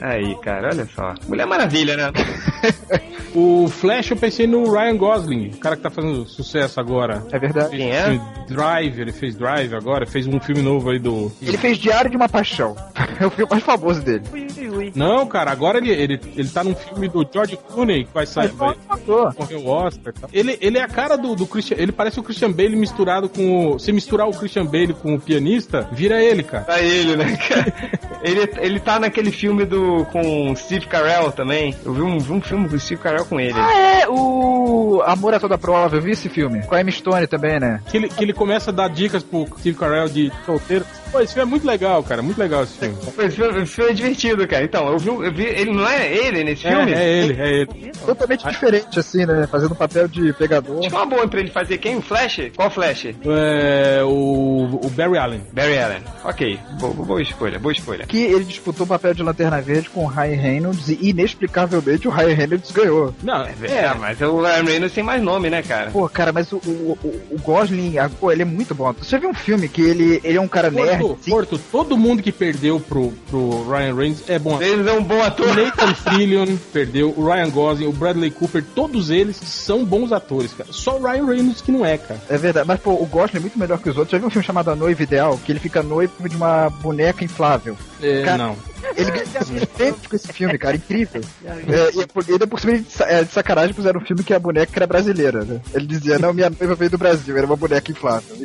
[0.00, 1.14] Aí, cara, olha só.
[1.28, 2.10] Mulher Maravilha, né?
[3.34, 7.22] O Flash eu pensei no Ryan Gosling, o cara que tá fazendo sucesso agora.
[7.30, 7.76] É verdade.
[7.76, 8.18] Quem é?
[8.48, 11.30] Drive, ele fez Drive agora, fez um filme novo aí do.
[11.42, 12.74] Ele fez Diário de uma Paixão.
[13.18, 14.24] É o filme mais famoso dele.
[14.30, 14.92] Ui, ui, ui.
[14.94, 18.48] Não, cara, agora ele, ele, ele tá num filme do George Clooney que vai sair.
[18.48, 19.34] Vai, Ator.
[19.36, 20.30] Correr o Oscar tal.
[20.32, 21.76] Ele, ele é a cara do, do Christian.
[21.78, 23.78] Ele parece o Christian Bale misturado com o.
[23.78, 26.64] Se misturar o Christian Bale com o pianista, vira ele, cara.
[26.64, 27.72] Tá ele, né, cara?
[28.22, 31.76] Ele, ele tá naquele filme do com Steve Carell também.
[31.84, 33.54] Eu vi um, vi um filme com o Steve Carell com ele.
[33.56, 36.62] Ah, é, o Amor a Toda Prova, eu vi esse filme.
[36.62, 37.80] Com a Emma Stone também, né?
[37.88, 40.84] Que ele, que ele começa a dar dicas pro Steve Carell de solteiro.
[41.12, 42.20] Pô, esse filme é muito legal, cara.
[42.20, 42.96] Muito legal esse filme.
[43.18, 44.64] Esse filme, esse filme é divertido, cara.
[44.64, 45.44] Então, eu vi, eu vi.
[45.44, 46.92] Ele não é ele nesse É, filme?
[46.94, 47.92] é ele, é ele.
[48.04, 49.46] Totalmente diferente, assim, né?
[49.46, 50.80] Fazendo papel de pegador.
[50.80, 51.96] Acho que é uma boa pra ele fazer quem?
[51.96, 52.50] O Flash?
[52.56, 53.06] Qual Flash?
[53.24, 55.42] É, o, o Barry Allen.
[55.52, 55.98] Barry Allen.
[56.24, 58.06] Ok, boa, boa escolha, boa escolha.
[58.06, 62.10] Que ele disputou o papel de Lanterna Verde com o Ryan Reynolds e inexplicavelmente o
[62.10, 63.14] Ryan Reynolds ganhou.
[63.22, 65.90] Não, É, mas o Ryan Reynolds tem mais nome, né, cara?
[65.90, 68.92] Pô, cara, mas o, o, o- o Gosling, ah, pô, ele é muito bom.
[68.92, 70.98] Você viu um filme que ele, ele é um cara nerd?
[71.00, 71.30] Porto, assim?
[71.30, 74.60] Porto, todo mundo que perdeu pro, pro Ryan Reynolds é bom.
[74.60, 75.54] Ele é um bom O ator.
[75.56, 80.70] Nathan Fillion perdeu, o Ryan Gosling, o Bradley Cooper, todos eles são bons atores, cara.
[80.72, 82.20] Só o Ryan Reynolds que não é, cara.
[82.28, 84.12] É verdade, mas pô, o Gosling é muito melhor que os outros.
[84.12, 85.38] Já viu um filme chamado A Noiva Ideal?
[85.44, 87.76] Que ele fica noivo de uma boneca inflável.
[88.02, 88.56] É, Cara, não.
[88.96, 91.20] Ele ganha tempo com esse filme, cara, incrível.
[91.44, 94.38] É, e por- ainda por cima de, é, de sacanagem puseram um filme que a
[94.38, 95.60] boneca era brasileira, né?
[95.74, 98.36] Ele dizia, não, minha noiva veio do Brasil, era uma boneca inflável.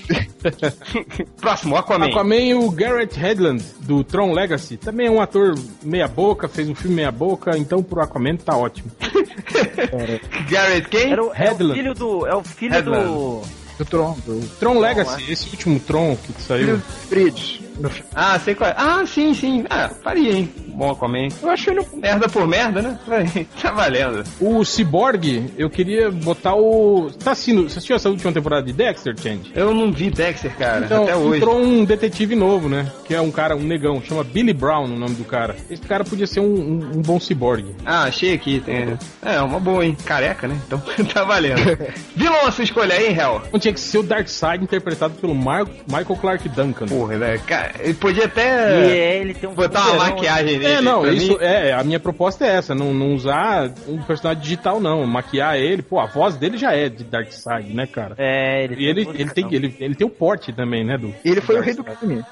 [1.39, 2.08] Próximo, Aquaman.
[2.08, 6.75] Aquaman, o Garrett Hedlund, do Tron Legacy, também é um ator meia boca, fez um
[6.75, 8.91] filme meia boca, então pro Aquaman tá ótimo.
[10.49, 11.12] Garrett quem?
[11.12, 12.27] Era o, é o filho do.
[12.27, 13.08] É o filho Headland.
[13.08, 13.41] do.
[13.77, 16.65] Do Tron, do Tron Legacy, esse último Tron que saiu.
[16.65, 17.70] filho do Bridge.
[18.15, 18.76] Ah, sei qual é.
[18.78, 19.65] Ah, sim, sim.
[19.70, 20.50] Ah, faria, hein?
[20.67, 21.28] Bom Aquaman.
[21.41, 22.98] Eu acho ele Merda por merda, né?
[23.62, 24.24] tá valendo.
[24.39, 27.10] O Cyborg, eu queria botar o.
[27.24, 27.63] Tá assistindo.
[27.63, 29.52] Você assistiu essa última temporada de Dexter, Change?
[29.56, 31.38] Eu não vi Dexter, cara, Então, até hoje.
[31.38, 32.91] entrou um detetive novo, né?
[33.06, 35.56] Que é um cara, um negão, chama Billy Brown o nome do cara.
[35.70, 37.76] Esse cara podia ser um, um- um bom ciborgue.
[37.86, 38.60] Ah, achei aqui.
[38.62, 38.98] Tem...
[39.22, 39.96] É, uma boa, hein?
[40.06, 40.58] Careca, né?
[40.65, 40.82] Então
[41.13, 41.62] tá valendo.
[42.15, 43.41] Vilão a sua escolha aí, Hel?
[43.48, 46.86] Então tinha que ser o Darkseid interpretado pelo Mar Michael Clark Duncan.
[46.88, 47.38] Porra, né?
[47.46, 50.65] Cara, ele podia E até é, ele tem um botar uma maquiagem nele.
[50.65, 51.38] É, não, isso mim.
[51.41, 55.05] é, a minha proposta é essa, não, não usar um personagem digital, não.
[55.05, 58.15] Maquiar ele, pô, a voz dele já é de Darkseid, né, cara?
[58.17, 61.13] É, ele E ele, tem ele, tem, ele, ele tem o porte também, né, do.
[61.23, 62.23] Ele foi o rei do crime.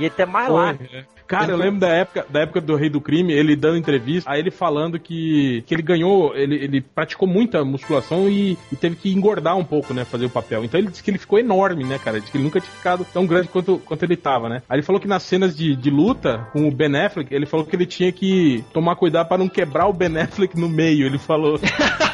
[0.00, 0.76] E tem mais Foi, lá.
[0.92, 1.04] é.
[1.30, 4.40] Cara, eu lembro da época, da época do Rei do Crime, ele dando entrevista, aí
[4.40, 9.12] ele falando que, que ele ganhou, ele, ele praticou muita musculação e, e teve que
[9.12, 10.64] engordar um pouco, né, fazer o papel.
[10.64, 12.16] Então ele disse que ele ficou enorme, né, cara?
[12.16, 14.60] Ele disse que ele nunca tinha ficado tão grande quanto, quanto ele tava, né?
[14.68, 17.64] Aí ele falou que nas cenas de, de luta com o Ben Affleck, ele falou
[17.64, 21.18] que ele tinha que tomar cuidado para não quebrar o Ben Affleck no meio, ele
[21.18, 21.60] falou.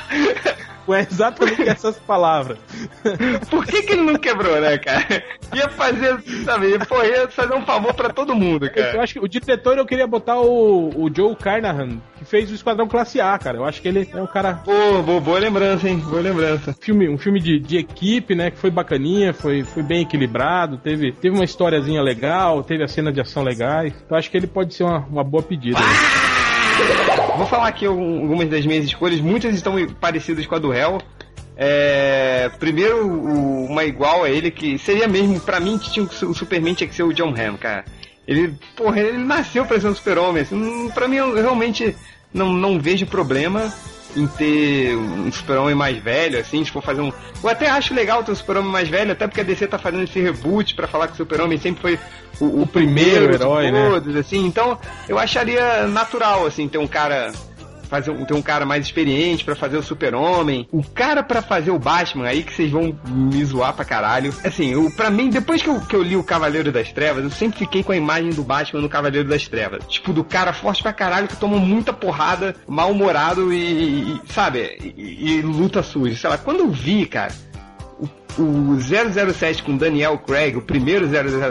[0.95, 2.59] É exatamente essas palavras.
[3.51, 5.23] Por que, que ele não quebrou, né, cara?
[5.55, 9.03] Ia fazer, sabe, pô, ia fazer um favor pra todo mundo, Eu cara.
[9.03, 12.89] acho que o diretor eu queria botar o, o Joe Carnahan, que fez o Esquadrão
[12.89, 13.59] Classe A, cara.
[13.59, 14.55] Eu acho que ele é um cara.
[14.65, 15.99] Pô, boa, boa lembrança, hein?
[15.99, 16.75] Boa lembrança.
[16.81, 18.51] Filme, um filme de, de equipe, né?
[18.51, 23.13] Que foi bacaninha, foi, foi bem equilibrado, teve, teve uma historiazinha legal, teve a cena
[23.13, 23.93] de ação legais.
[24.05, 25.79] Então acho que ele pode ser uma, uma boa pedida.
[27.37, 31.01] Vou falar aqui algum- algumas das minhas escolhas, muitas estão parecidas com a do réu.
[31.57, 36.75] É, primeiro, uma igual a ele, que seria mesmo, pra mim, que tinha, o Superman
[36.75, 37.85] tinha que ser o John Hamm, cara.
[38.27, 40.43] Ele, porra, ele nasceu pra ser um super-homem.
[40.43, 41.97] Assim, pra mim, eu realmente
[42.33, 43.73] não, não vejo problema
[44.17, 47.13] em ter um super-homem mais velho, assim, for fazer um...
[47.43, 50.05] Eu até acho legal ter um super-homem mais velho, até porque a DC tá fazendo
[50.05, 51.99] esse reboot pra falar que o super-homem sempre foi
[52.41, 53.89] o, o primeiro de herói, né?
[53.89, 54.47] todos, assim.
[54.47, 57.33] Então, eu acharia natural, assim, ter um cara
[57.87, 60.69] fazer ter um cara mais experiente pra fazer o Super-Homem.
[60.73, 64.35] O cara pra fazer o Batman, aí que vocês vão me zoar pra caralho.
[64.45, 67.31] Assim, o, pra mim, depois que eu, que eu li o Cavaleiro das Trevas, eu
[67.31, 69.85] sempre fiquei com a imagem do Batman no Cavaleiro das Trevas.
[69.89, 73.57] Tipo, do cara forte pra caralho que toma muita porrada, mal-humorado e-
[74.17, 76.17] e, sabe, e, e luta suja.
[76.17, 77.33] Sei lá, quando eu vi, cara,
[77.99, 81.07] o, o 007 com Daniel Craig, o primeiro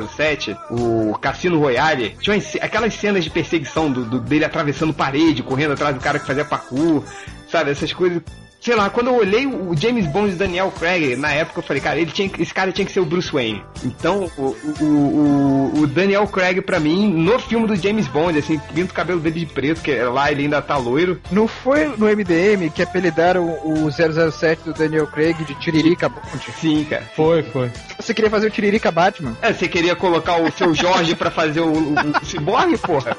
[0.08, 5.74] 007, o Cassino Royale, tinha aquelas cenas de perseguição do, do- dele atravessando parede, correndo
[5.74, 7.04] atrás do cara que fazia parkour,
[7.50, 8.22] sabe, essas coisas.
[8.66, 11.80] Sei lá, quando eu olhei o James Bond de Daniel Craig, na época eu falei,
[11.80, 13.64] cara, ele tinha, esse cara tinha que ser o Bruce Wayne.
[13.84, 18.60] Então, o, o, o, o Daniel Craig, pra mim, no filme do James Bond, assim,
[18.74, 21.22] pinta o cabelo dele de preto, que lá ele ainda tá loiro.
[21.30, 26.26] Não foi no MDM que apelidaram o 007 do Daniel Craig de Tiririca Bond?
[26.60, 27.04] Sim, cara.
[27.16, 27.70] Foi, foi.
[28.00, 29.38] Você queria fazer o Tiririca Batman?
[29.44, 33.16] É, você queria colocar o seu Jorge pra fazer o, o, o Cyborg, porra?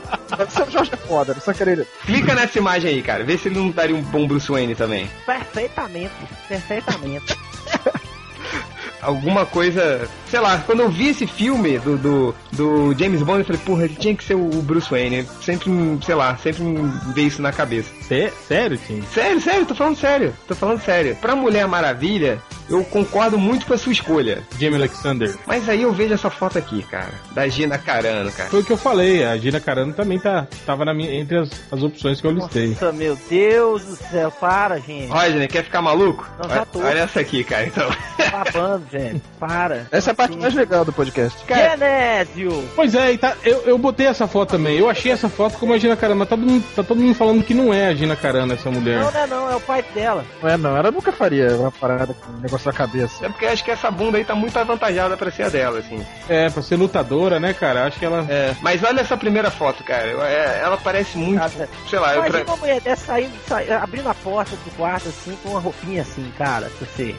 [0.67, 1.87] O Jorge é foda, não só querer.
[2.05, 3.23] Clica nessa imagem aí, cara.
[3.23, 5.09] Vê se ele não daria um bom Bruce Wayne também.
[5.39, 6.13] Perfeitamente,
[6.49, 7.37] perfeitamente.
[9.03, 10.09] Alguma coisa.
[10.29, 13.85] Sei lá, quando eu vi esse filme do, do, do James Bond, eu falei, porra,
[13.85, 15.29] ele tinha que ser o Bruce Wayne.
[15.43, 17.93] Sempre, me- sei lá, sempre me veio isso na cabeça.
[18.03, 19.03] Sé- sério, Tim?
[19.13, 20.35] Sério, sério, tô falando sério.
[20.49, 21.15] Tô falando sério.
[21.17, 24.43] Pra Mulher Maravilha, eu concordo muito com a sua escolha.
[24.59, 25.37] Jamie Alexander.
[25.47, 27.13] Mas aí eu vejo essa foto aqui, cara.
[27.33, 28.51] Da Gina Carano, cara.
[28.51, 31.51] Foi o que eu falei, a Gina Carano também tá, tava na minha, entre as,
[31.71, 32.71] as opções que eu listei.
[32.71, 35.09] Nossa, meu Deus do céu, para, gente.
[35.09, 36.29] Rodney, quer ficar maluco?
[36.39, 36.81] Não, já olha, tô.
[36.81, 37.89] olha essa aqui, cara, então.
[38.31, 39.23] Babando, gente.
[39.39, 39.87] Para.
[39.93, 41.45] Essa é a parte mais legal do podcast.
[41.45, 42.69] Cara, Genésio!
[42.75, 44.79] Pois é, e tá, eu, eu botei essa foto também.
[44.79, 47.45] Eu achei essa foto como a Gina Carano, mas todo mundo, tá todo mundo falando
[47.45, 49.01] que não é a Gina Carano essa mulher.
[49.01, 50.25] Não, não é não, é o pai dela.
[50.43, 53.27] Não é não, ela nunca faria uma parada com um negócio na cabeça.
[53.27, 55.81] É porque eu acho que essa bunda aí tá muito avantajada pra ser a dela,
[55.81, 56.05] assim.
[56.29, 57.85] É, pra ser lutadora, né, cara?
[57.85, 58.25] Acho que ela.
[58.29, 60.07] É, mas olha essa primeira foto, cara.
[60.07, 61.39] Eu- é, ela parece muito.
[61.39, 62.53] Cara, Sei lá, eu Imagina tra...
[62.55, 66.33] uma mulher dessa saindo, sai- abrindo a porta do quarto assim, com uma roupinha assim,
[66.39, 66.71] cara.
[66.81, 67.15] Você.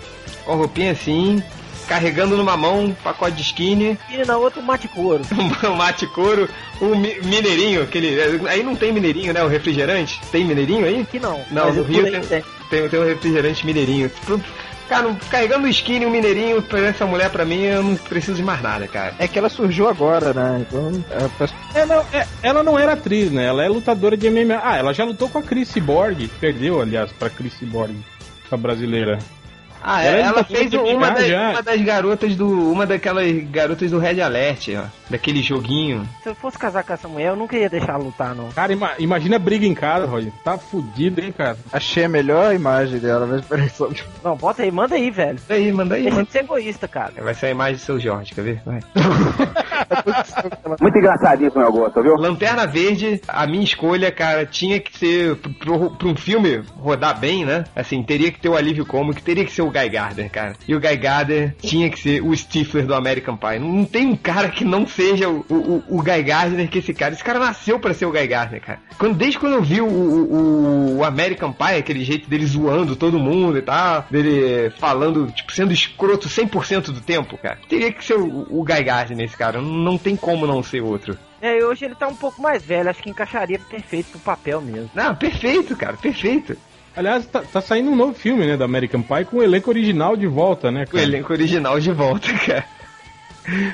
[0.45, 1.41] com a roupinha assim,
[1.87, 5.21] carregando numa mão um pacote de skinny, E na outra, um mate couro.
[5.63, 6.49] um mate couro,
[6.81, 8.19] um mi- mineirinho, aquele.
[8.49, 9.43] Aí não tem mineirinho, né?
[9.43, 10.19] O refrigerante?
[10.31, 11.01] Tem mineirinho aí?
[11.01, 11.41] Aqui não.
[11.51, 12.43] Não, no eu Rio tem- né?
[12.69, 14.11] Tem, tem um refrigerante mineirinho.
[14.87, 18.43] Cara, carregando o skinny, um mineirinho, pra essa mulher pra mim, eu não preciso de
[18.43, 19.13] mais nada, cara.
[19.19, 20.65] É que ela surgiu agora, né?
[20.67, 23.45] Então, é, peço- É, não, é, ela não era atriz, né?
[23.45, 24.61] Ela é lutadora de MMA.
[24.63, 26.29] Ah, ela já lutou com a Chris Cyborg.
[26.39, 27.95] Perdeu, aliás, pra Chris Cyborg,
[28.49, 29.19] a brasileira.
[29.83, 32.71] Ah, Ela é, ela fez uma das, uma das garotas do.
[32.71, 34.83] Uma daquelas garotas do Red Alert, ó.
[35.09, 36.07] Daquele joguinho.
[36.21, 38.49] Se eu fosse casar com essa mulher, eu nunca ia deixar ela lutar, não.
[38.49, 40.31] Cara, ima- imagina a briga em casa, Roger.
[40.43, 41.57] Tá fudido, hein, cara?
[41.71, 43.89] achei a melhor imagem dela, mas peraí só.
[44.23, 45.37] Não, bota aí, manda aí, velho.
[45.39, 46.25] Manda aí, manda aí, Deixa manda.
[46.27, 47.13] de ser egoísta, cara.
[47.21, 48.61] Vai ser a imagem do seu Jorge, quer ver?
[48.65, 48.79] Vai.
[50.81, 52.15] Muito engraçadinho esse meu gosto, viu?
[52.15, 57.45] Lanterna Verde, a minha escolha, cara, tinha que ser pro, pro um filme rodar bem,
[57.45, 57.63] né?
[57.75, 60.55] Assim, teria que ter o alívio cômico, teria que ser o Guy Gardner, cara.
[60.67, 63.59] E o Guy Gardner tinha que ser o Stifler do American Pie.
[63.59, 67.13] Não, tem um cara que não seja o, o, o Guy Gardner que esse cara.
[67.13, 68.79] Esse cara nasceu pra ser o Guy Gardner, cara.
[68.97, 73.19] Quando, desde quando eu vi o, o, o American Pie, aquele jeito dele zoando todo
[73.19, 77.59] mundo e tal, dele falando, tipo, sendo escroto 100% do tempo, cara.
[77.67, 79.61] Teria que ser o, o Guy Gardner esse cara.
[79.61, 81.17] Não, tem como não ser outro.
[81.41, 84.59] É, e hoje ele tá um pouco mais velho, acho que encaixaria perfeito pro papel
[84.59, 84.89] mesmo.
[84.95, 86.57] Não, perfeito, cara, perfeito.
[86.97, 90.17] Aliás, tá, tá saindo um novo filme, né, da American Pie com o elenco original
[90.17, 91.03] de volta, né, O cara?
[91.03, 92.65] elenco original de volta, cara.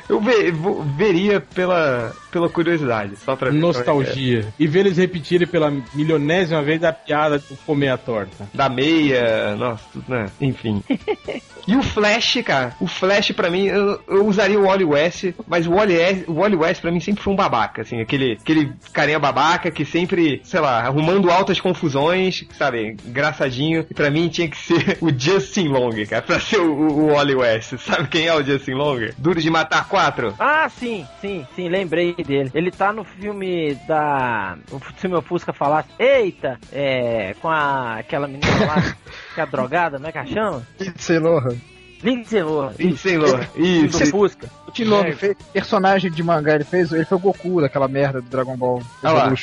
[0.09, 4.45] Eu ve- vou- veria pela, pela curiosidade, só pra ver Nostalgia.
[4.59, 8.49] E ver eles repetirem pela milionésima vez a piada de comer a torta.
[8.53, 10.25] Da meia, nossa, tudo, né?
[10.41, 10.83] Enfim.
[11.65, 15.65] E o Flash, cara, o Flash pra mim, eu, eu usaria o Wally West, mas
[15.65, 18.73] o Wally, West- o Wally West pra mim sempre foi um babaca, assim, aquele, aquele
[18.91, 24.49] carinha babaca que sempre, sei lá, arrumando altas confusões, sabe, engraçadinho, e pra mim tinha
[24.49, 27.77] que ser o Justin Long, cara, pra ser o, o, o Wally West.
[27.77, 28.99] Sabe quem é o Justin Long?
[29.17, 30.35] Duro de Matar 4?
[30.37, 32.51] Ah, sim, sim, sim, lembrei dele.
[32.53, 34.57] Ele tá no filme da.
[34.71, 35.89] O filme Fusca falasse.
[35.99, 36.59] Eita!
[36.71, 37.35] É.
[37.41, 38.81] Com a, aquela menina lá,
[39.33, 40.67] que é a drogada, não é que ela chama?
[40.79, 41.55] Lindsay Lohan.
[42.03, 42.73] Lindsay Lohan.
[42.77, 43.47] Lindsay Lohan.
[43.55, 44.05] Do Isso.
[44.07, 44.49] Fusca.
[44.73, 45.13] De novo, É.
[45.13, 48.81] fez personagem de mangá, ele fez, ele foi o Goku daquela merda do Dragon Ball.
[49.03, 49.33] Ah lá.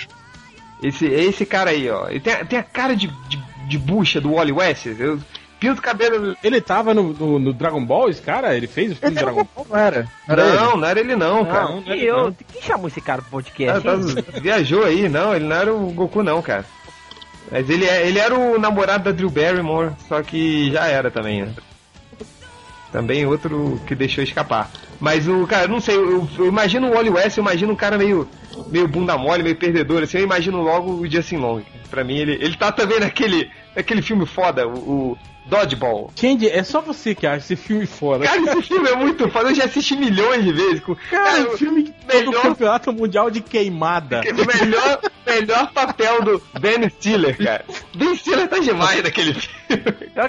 [0.83, 2.09] Esse, esse cara aí, ó.
[2.09, 3.38] Ele tem, tem a cara de, de,
[3.69, 4.87] de bucha do Wally West.
[4.87, 5.19] Eu
[5.61, 6.37] pinto o cabelo.
[6.42, 8.57] Ele tava no, no- no Dragon Ball, esse cara?
[8.57, 10.09] Ele fez o filme do Dragon Goku, não era?
[10.27, 10.81] Não era não, ele?
[10.81, 11.64] não era ele não, cara.
[11.68, 12.33] Não, não eu, não.
[12.33, 13.83] quem chamou esse cara pro Ah, podcast?
[13.85, 14.40] tá- hein?
[14.42, 16.64] viajou aí, não, ele não era o Goku não, cara.
[17.53, 21.42] Mas ele, é- ele era o namorado da Drew Barrymore, só que já era também,
[21.42, 21.53] né?
[22.92, 24.68] Também outro que deixou escapar.
[24.99, 27.96] Mas o, cara, não sei, eu, eu imagino o Wally West, eu imagino um cara
[27.96, 28.29] meio,
[28.66, 31.62] meio bunda mole, meio perdedor, assim, eu imagino logo o Justin Long.
[31.88, 36.12] Pra mim, ele, ele tá também naquele, naquele filme foda, o Dodgeball.
[36.18, 38.24] Candy, é só você que acha esse filme foda.
[38.24, 40.81] Cara, esse filme é muito foda, eu já assisti milhões de vezes.
[40.81, 44.20] Com, Cara, cara, o filme melhor- o campeonato mundial de queimada.
[44.20, 44.22] O
[44.64, 47.64] melhor, melhor papel do Ben Stiller, cara.
[47.96, 49.61] Ben Stiller tá demais naquele filme.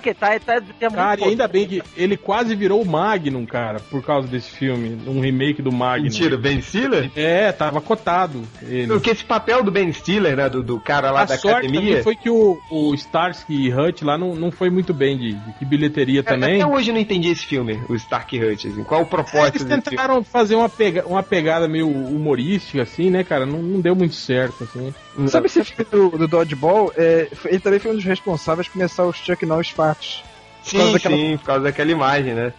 [0.02, 3.80] Que tá, tá, muito Cara, e ainda bem que ele quase virou o Magnum, cara,
[3.80, 6.04] por causa desse filme, um remake do Magnum.
[6.06, 7.12] Mentira, Ben Stiller?
[7.16, 8.88] É, tava cotado ele.
[8.88, 12.04] Porque esse papel do Ben Stiller, né, do, do cara lá A da sorte academia...
[12.04, 15.66] foi que o, o Starsky e Hutch lá não, não foi muito bem de, de
[15.66, 16.62] bilheteria Cara, também.
[16.62, 18.84] Até hoje eu não entendi esse filme, o Stark Hutch, assim.
[18.84, 19.82] Qual o É, propósito Eles desse filme?
[19.82, 23.46] tentaram fazer uma, pega, uma pegada meio humorística, assim, né, cara?
[23.46, 24.94] Não, não deu muito certo, assim.
[25.28, 26.94] Sabe esse filme do, do Dodgeball?
[26.96, 30.24] É, foi- ele também foi um dos responsáveis por começar os Chuck Norris Farts.
[30.64, 32.54] Sim, daquela- sim, por causa daquela imagem, né?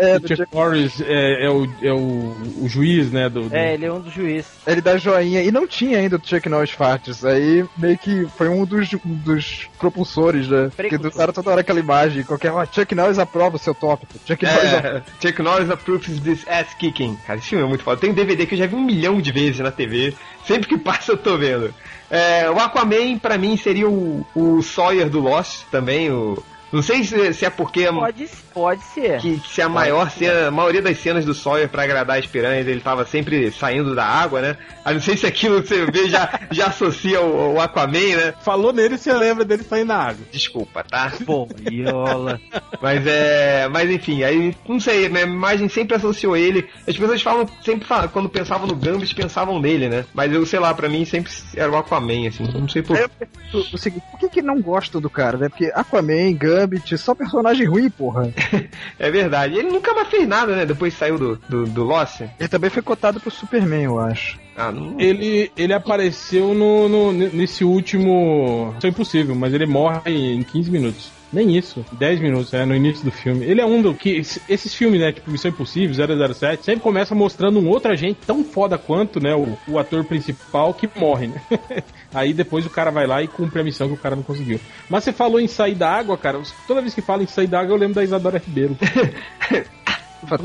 [0.00, 3.28] É, o do Chuck Norris é, é o, é o, o juiz, né?
[3.28, 4.50] Do, do- É, ele é um dos juízes.
[4.66, 5.42] ele dá joinha.
[5.42, 7.24] E não tinha ainda o Chuck Norris Farts.
[7.24, 10.64] Aí meio que foi um dos, um dos propulsores, né?
[10.74, 11.12] Porque Precursor.
[11.12, 12.22] usaram toda hora aquela imagem.
[12.22, 14.14] Qualquer hora, Chuck Norris aprova o seu tópico.
[14.26, 14.98] Chuck Norris aprova.
[14.98, 17.16] É, Chuck Norris approves this ass kicking.
[17.26, 18.00] Cara, esse filme é muito foda.
[18.00, 20.14] Tem um DVD que eu já vi um milhão de vezes na TV.
[20.46, 21.72] Sempre que passa eu tô vendo.
[22.10, 26.10] É, o Aquaman, pra mim, seria o, o Sawyer do Lost também.
[26.10, 29.20] O, não sei se, se é porque a- Pode, pode ser.
[29.20, 32.26] que, que se a maior cena, a maioria das cenas do Sawyer pra agradar as
[32.26, 34.56] piranhas, ele tava sempre saindo da água, né?
[34.84, 38.34] Aí não sei se aquilo que você vê já, já associa o, o Aquaman, né?
[38.42, 40.24] Falou nele, você lembra dele sair na água.
[40.32, 41.12] Desculpa, tá?
[41.26, 42.40] Pô, Iola.
[42.80, 43.68] Mas é.
[43.68, 46.68] Mas enfim, aí não sei, minha imagem sempre associou ele.
[46.86, 50.04] As pessoas falam, sempre falam, quando pensavam no Gambit, pensavam nele, né?
[50.14, 52.44] Mas eu sei lá, pra mim sempre era o Aquaman, assim.
[52.52, 55.48] Não sei por eu pergunto o seguinte, por que, que não gostam do cara, né?
[55.48, 56.59] Porque Aquaman, Gambit,
[56.98, 58.32] só personagem ruim, porra.
[58.98, 59.54] É verdade.
[59.58, 60.66] Ele nunca mais fez nada, né?
[60.66, 62.20] Depois saiu do, do, do Lost.
[62.38, 64.38] Ele também foi cotado pro Superman, eu acho.
[64.56, 65.00] Ah, não.
[65.00, 68.74] Ele, ele apareceu no, no- nesse último.
[68.76, 71.10] Isso é impossível, mas ele morre em 15 minutos.
[71.32, 73.44] Nem isso, 10 minutos, é, no início do filme.
[73.44, 74.20] Ele é um do que.
[74.48, 75.94] Esses filmes, né, tipo Missão Impossível,
[76.34, 80.74] 007, sempre começa mostrando um outro agente tão foda quanto, né, o, o ator principal
[80.74, 81.40] que morre, né?
[82.12, 84.58] Aí depois o cara vai lá e cumpre a missão que o cara não conseguiu.
[84.88, 86.40] Mas você falou em sair da água, cara.
[86.66, 88.76] Toda vez que fala em sair da água, eu lembro da Isadora Ribeiro.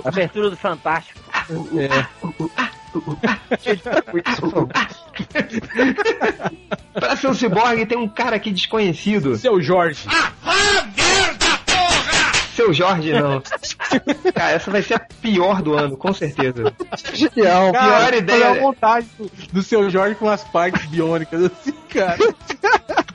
[0.05, 1.19] Abertura do Fantástico.
[1.77, 1.89] É,
[6.93, 9.35] Pra ser um ciborgue, tem um cara aqui desconhecido.
[9.35, 10.07] seu Jorge.
[12.55, 13.41] Seu Jorge, não.
[14.33, 16.73] Cara, essa vai ser a pior do ano, com certeza.
[17.13, 17.73] Genial.
[17.73, 18.51] Pior ideia.
[18.51, 22.17] A montagem do, do seu Jorge com as partes biônicas, assim, cara.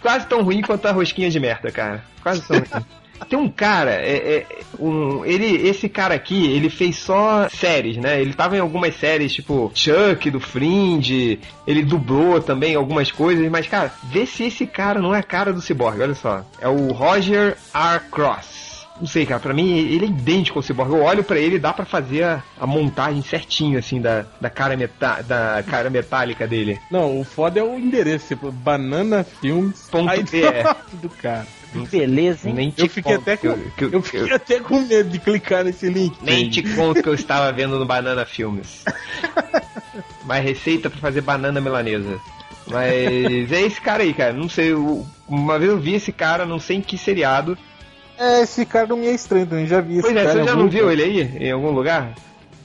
[0.02, 2.04] Quase tão ruim quanto a rosquinha de merda, cara.
[2.22, 2.84] Quase tão ruim.
[3.28, 4.46] Tem um cara, é, é,
[4.78, 8.20] um, ele, esse cara aqui, ele fez só séries, né?
[8.20, 13.66] Ele tava em algumas séries, tipo Chuck, do Fringe, ele dublou também algumas coisas, mas,
[13.66, 16.44] cara, vê se esse cara não é a cara do Cyborg, olha só.
[16.60, 18.00] É o Roger R.
[18.10, 18.70] Cross.
[19.00, 20.92] Não sei, cara, pra mim ele é idêntico ao Cyborg.
[20.92, 24.50] Eu olho pra ele e dá pra fazer a, a montagem certinho, assim, da, da,
[24.50, 26.78] cara meta, da cara metálica dele.
[26.90, 29.88] Não, o foda é o endereço, tipo, banana filmes.
[29.90, 30.76] Ponto aí BR.
[31.00, 31.46] do cara.
[31.72, 32.54] Que beleza, hein?
[32.54, 35.08] Nem te Eu fiquei conto até com, que eu- que eu fiquei até com medo
[35.08, 36.16] de clicar nesse link.
[36.22, 38.84] Nem te conto que eu estava vendo no Banana Filmes.
[40.24, 42.18] Mas receita pra fazer banana milanesa.
[42.66, 44.32] Mas é esse cara aí, cara.
[44.32, 47.56] Não sei, eu- uma vez eu vi esse cara, não sei em que seriado.
[48.18, 50.54] É, esse cara não me é estranho também, já vi esse Pois é, você já
[50.54, 50.92] não viu lugar.
[50.92, 52.14] ele aí, em algum lugar?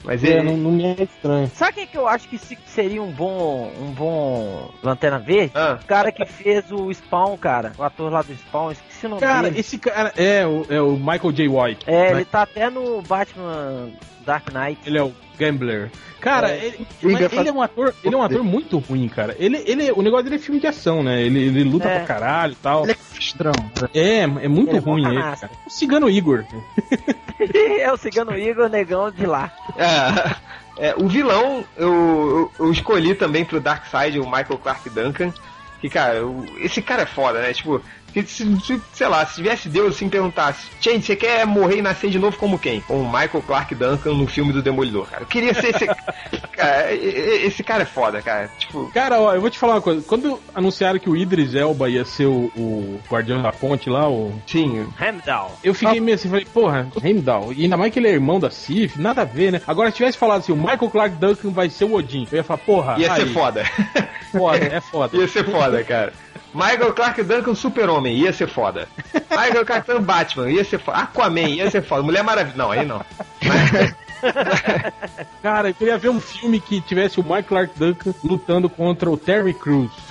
[0.04, 0.42] Mas É, ele.
[0.44, 1.50] não, não me é estranho.
[1.52, 3.72] Sabe quem que eu acho que se- seria um bom.
[3.80, 5.50] um bom Lanterna Verde?
[5.54, 5.80] Ah.
[5.82, 7.72] O cara que fez o Spawn, cara.
[7.76, 9.60] O ator lá do Spawn, esqueci o nome Cara, dele.
[9.60, 11.48] esse cara é o, é o Michael J.
[11.48, 11.84] White.
[11.86, 12.16] É, né?
[12.16, 13.90] ele tá até no Batman
[14.24, 14.80] Dark Knight.
[14.86, 15.90] Ele é o Gambler.
[16.20, 16.64] Cara, É.
[16.66, 19.36] ele, Ele é um ator, ele é um ator muito ruim, cara.
[19.38, 21.20] Ele, ele, o negócio dele é filme de ação, né?
[21.22, 21.98] Ele, ele luta É.
[21.98, 22.82] pra caralho e tal.
[22.84, 23.52] Ele é castrão.
[23.94, 25.50] É, é muito Ele é ruim bom ele, cara.
[25.66, 26.44] O Cigano Igor.
[27.80, 29.52] é o Cigano Igor Negão de lá.
[29.76, 35.32] É, é, o vilão eu, eu, eu escolhi também pro Darkseid, o Michael Clark Duncan.
[35.80, 37.52] Que, cara, o- esse cara é foda, né?
[37.52, 37.82] Tipo,
[38.24, 42.10] se, se- sei lá, se tivesse Deus assim perguntasse, gente, você quer morrer e nascer
[42.10, 42.80] de novo como quem?
[42.82, 45.22] Com o Michael Clark Duncan no filme do Demolidor, cara.
[45.22, 45.86] Eu queria ser esse.
[46.52, 48.50] cara, esse cara é foda, cara.
[48.58, 50.02] Tipo, Cara, ó, eu vou te falar uma coisa.
[50.06, 54.32] Quando anunciaram que o Idris Elba ia ser o, o Guardião da Ponte lá, o...
[54.46, 54.86] sim.
[55.00, 55.58] Heimdall.
[55.62, 57.52] eu fiquei meio assim, falei, porra, Heimdall.
[57.52, 59.60] E ainda mais que ele é irmão da Sif, nada a ver, né?
[59.66, 62.44] Agora, se tivesse falado assim, o Michael Clark Duncan vai ser o Odin, eu ia
[62.44, 63.64] falar, porra, Ia ser aí, foda.
[64.32, 65.16] foda, é foda.
[65.16, 66.12] Ia ser foda, cara.
[66.54, 68.88] Michael Clark Duncan Super-Homem, ia ser foda.
[69.30, 70.98] Michael Clark Duncan Batman, ia ser foda.
[70.98, 72.02] Aquaman, ia ser foda.
[72.02, 72.56] Mulher Maravilha.
[72.56, 73.04] Não, aí não.
[75.42, 79.16] Cara, eu queria ver um filme que tivesse o Michael Clark Duncan lutando contra o
[79.16, 79.90] Terry Crews.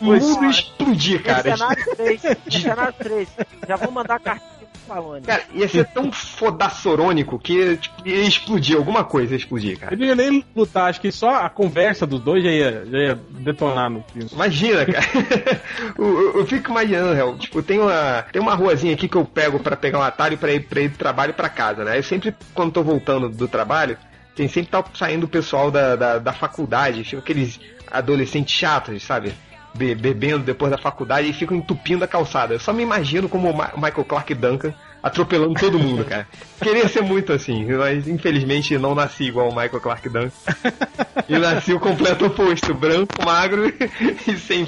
[0.00, 1.56] O mundo explodir, cara.
[1.56, 2.20] Cenário 3.
[2.50, 3.28] Cenário 3.
[3.66, 4.53] Já vou mandar cartinha pro
[4.84, 5.22] Stallone.
[5.26, 9.94] Cara, ia ser tão fodaçorônico que tipo, ia explodir, alguma coisa ia explodir, cara.
[9.94, 12.98] Eu não ia nem lutar, acho que só a conversa dos dois já ia, já
[12.98, 14.28] ia detonar no filme.
[14.32, 15.06] Imagina, cara.
[15.98, 17.36] eu, eu- eu fico imaginando, real.
[17.38, 20.52] Tipo, tem uma, tem uma ruazinha aqui que eu pego pra pegar um atalho pra
[20.52, 21.98] ir, pra ir do trabalho pra casa, né?
[21.98, 23.96] Eu sempre, quando tô voltando do trabalho,
[24.36, 27.58] tem sempre tá saindo o pessoal da, da, da faculdade, fica aqueles
[27.90, 29.32] adolescentes chatos, sabe?
[29.74, 32.54] Be- bebendo depois da faculdade e ficam entupindo a calçada.
[32.54, 34.72] Eu só me imagino como o Ma- Michael Clark Duncan
[35.02, 36.26] atropelando todo mundo, cara.
[36.62, 40.30] Queria ser muito assim, mas infelizmente não nasci igual o Michael Clark Duncan.
[41.26, 43.72] E nasci o completo oposto, branco, magro
[44.28, 44.66] e sem,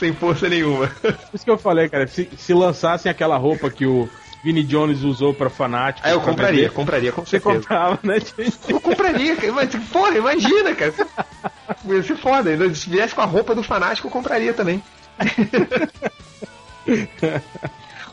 [0.00, 0.88] sem força nenhuma.
[0.88, 4.08] Por isso que eu falei, cara, se, se lançassem aquela roupa que o
[4.42, 6.06] Vinnie Jones usou pra fanático.
[6.06, 7.60] Aí eu pra compraria, vender, compraria, com Você certeza.
[7.60, 8.18] comprava, né?
[8.68, 9.36] Eu compraria.
[9.52, 10.92] Mas, porra, imagina, cara.
[11.84, 12.50] Ia ser foda.
[12.50, 14.82] ainda Se viesse com a roupa do fanático, eu compraria também.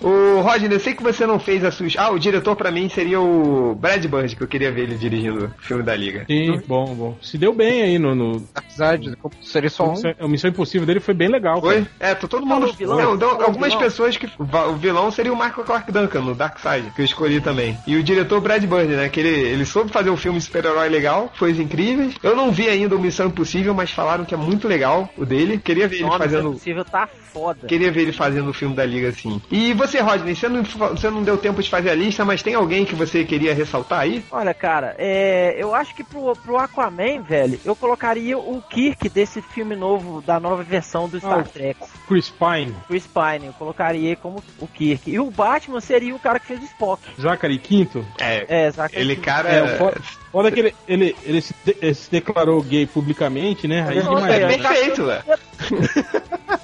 [0.01, 1.87] Ô, Rodney, eu sei que você não fez a sua.
[1.97, 5.45] Ah, o diretor pra mim seria o Brad Bird, que eu queria ver ele dirigindo
[5.45, 6.25] o filme da Liga.
[6.27, 7.17] Sim, bom, bom.
[7.21, 8.15] Se deu bem aí no.
[8.15, 8.39] no...
[8.53, 9.95] Darkseid, como seria só um.
[10.19, 11.59] A Missão Impossível dele foi bem legal.
[11.59, 11.83] Foi?
[11.83, 11.91] cara.
[11.99, 12.71] É, tô todo Falou mundo.
[12.71, 12.97] o vilão?
[12.97, 13.83] Não, Falou o algumas vilão?
[13.83, 14.29] pessoas que.
[14.39, 17.77] O vilão seria o Michael Clark Duncan no Darkseid, que eu escolhi também.
[17.85, 19.09] E o diretor Brad Bird, né?
[19.09, 22.15] Que ele, ele soube fazer um filme de super-herói legal, coisas incríveis.
[22.23, 25.57] Eu não vi ainda o Missão Impossível, mas falaram que é muito legal o dele.
[25.57, 26.51] Queria ver ele Nome fazendo.
[26.53, 27.67] possível tá foda.
[27.67, 29.41] Queria ver ele fazendo o filme da Liga assim.
[29.51, 32.53] E você, Rodney, você não, você não deu tempo de fazer a lista, mas tem
[32.53, 34.23] alguém que você queria ressaltar aí?
[34.31, 39.41] Olha, cara, é, eu acho que pro, pro Aquaman, velho, eu colocaria o Kirk desse
[39.41, 41.79] filme novo, da nova versão do Star Ah, Trek.
[42.07, 45.09] Chris Pine, Chris Pine, eu colocaria ele como o Kirk.
[45.09, 47.01] E o Batman seria o cara que fez o Spock.
[47.19, 48.05] Zachary Quinto.
[48.19, 48.45] É.
[48.47, 49.25] É, Zachary Ele, Quinto.
[49.25, 49.49] cara.
[49.49, 53.67] É, o foda, foda que ele, ele, ele se, de- ele se declarou gay publicamente,
[53.67, 53.85] né?
[53.87, 54.69] Aí Não, É imagina.
[54.69, 55.23] perfeito, velho.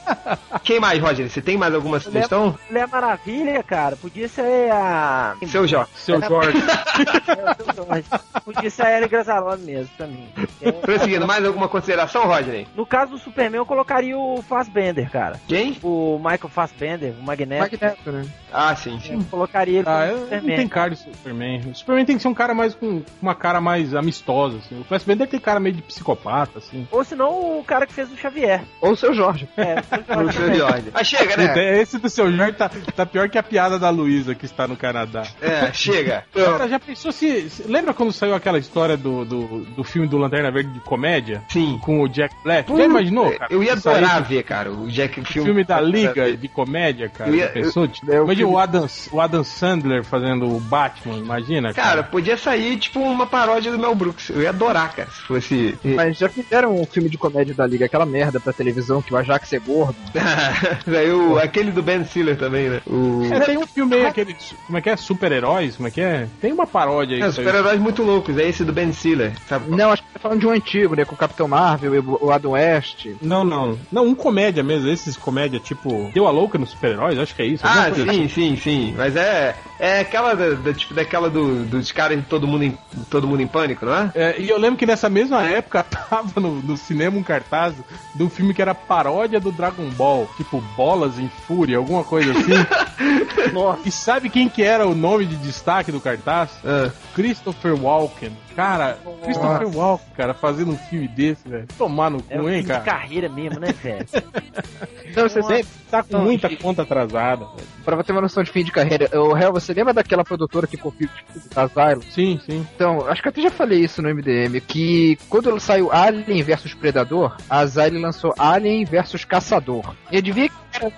[0.64, 1.30] Quem mais, Rodney?
[1.30, 2.56] Você tem mais alguma sugestão?
[2.70, 5.36] Mulher Maravilha, cara, podia ser a.
[5.47, 5.91] Seu Jorge.
[5.95, 6.58] Seu Jorge.
[6.95, 8.06] É, o seu Jorge.
[8.45, 10.30] Podia ser a Ellie Grazalone mesmo, pra mim.
[10.62, 12.68] É, Prosseguindo, mais alguma consideração, Rodney?
[12.76, 15.39] no caso do Superman, eu colocaria o Fassbender, cara.
[15.47, 15.78] Quem?
[15.84, 17.62] O Michael Fassbender, o Magneto.
[17.64, 18.26] Magneto, né?
[18.53, 19.16] Ah, sim, sim.
[19.16, 20.56] Eu colocaria ele como Ah, eu, não Superman.
[20.56, 21.60] tem cara de Superman.
[21.72, 24.80] O Superman tem que ser um cara mais com uma cara mais amistosa, assim.
[24.80, 26.88] O Fassbender tem cara meio de psicopata, assim.
[26.91, 28.62] Ou senão o cara que fez o Xavier.
[28.80, 29.49] Ou o seu Jorge.
[29.58, 30.86] É, O seu Jorge.
[30.93, 31.82] Ah, chega, né?
[31.82, 34.76] Esse do seu Jorge tá, tá pior que a piada da Luísa que está no
[34.76, 35.24] Canadá.
[35.41, 36.24] É, chega.
[36.34, 37.52] Cara, já pensou se.
[37.66, 41.43] Lembra quando saiu aquela história do, do, do filme do Lanterna Verde de comédia?
[41.50, 41.80] Sim.
[41.82, 42.76] Com o Jack Black?
[42.76, 43.48] Já imaginou, cara?
[43.54, 45.46] Eu ia adorar ver, cara, o Jack o filme.
[45.48, 47.30] filme da Liga de comédia, cara.
[47.30, 47.88] Eu ia- pensou?
[47.88, 51.88] Tipo, é, o imagina filme- o Adam, o Adam Sandler fazendo o Batman, imagina, Cara,
[51.89, 52.04] cara.
[52.04, 54.30] podia sair tipo uma paródia do Mel Brooks.
[54.30, 55.78] Eu ia adorar, cara, se fosse.
[55.84, 59.18] Mas já fizeram um filme de comédia da Liga, aquela merda pra televisão que o
[59.18, 59.84] Ajax é gordo.
[60.88, 62.81] Aí o, aquele do Ben Stiller também, né?
[62.88, 63.23] O.
[63.31, 64.36] É, tem um filme aí, aquele.
[64.65, 64.95] Como é que é?
[64.97, 65.75] Super-heróis?
[65.75, 66.27] Como é que é?
[66.41, 67.21] Tem uma paródia aí.
[67.21, 69.69] É, super-heróis muito loucos, é esse do Ben Stiller, sabe?
[69.69, 71.05] Não, acho que tá falando de um antigo, né?
[71.05, 73.07] Com o Capitão Marvel, e o Adam West.
[73.21, 73.77] Não, não.
[73.91, 74.89] Não, um comédia mesmo.
[74.89, 76.09] Esses comédia tipo.
[76.13, 77.17] Deu a louca nos super-heróis?
[77.19, 77.65] Acho que é isso.
[77.65, 78.93] Ah, sim, sim, sim.
[78.97, 79.55] Mas é.
[79.77, 82.77] É aquela da, da- tipo daquela do, dos caras de todo mundo em,
[83.09, 84.11] todo mundo em pânico, não é?
[84.15, 87.73] É, e eu lembro que nessa mesma época tava no, no cinema um cartaz
[88.13, 92.32] de um filme que era paródia do Dragon Ball, tipo Bolas em Fúria, alguma coisa
[92.32, 93.51] assim.
[93.53, 93.82] Nossa.
[93.88, 96.51] e sabe quem que era o nome de destaque do cartaz?
[96.63, 96.91] Ah.
[97.16, 98.32] Christopher Walken.
[98.55, 101.66] Cara, Christopher Walken, cara, fazendo um filme desse, velho.
[101.78, 102.84] Tomar no É um cu, hein, fim de cara.
[102.84, 104.05] carreira mesmo, né, velho?
[105.16, 105.55] Não, você Nossa.
[105.55, 107.68] sempre, Tá com muita conta atrasada, velho.
[107.86, 110.76] pra ter uma noção de fim de carreira, o Hell, você lembra daquela produtora que
[110.78, 111.09] copiou
[111.55, 112.01] o Asylum?
[112.11, 112.68] Sim, sim.
[112.76, 116.74] Então, acho que eu até já falei isso no MDM, que quando saiu Alien vs
[116.74, 119.95] Predador, a Asylum lançou Alien vs Caçador.
[120.11, 120.49] E adivinha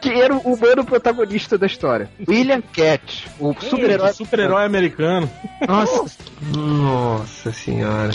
[0.01, 2.09] que era o humano protagonista da história?
[2.28, 4.13] William Cat, o super-herói.
[4.13, 5.30] Super-herói americano.
[5.68, 6.07] Nossa,
[6.55, 8.14] Nossa senhora.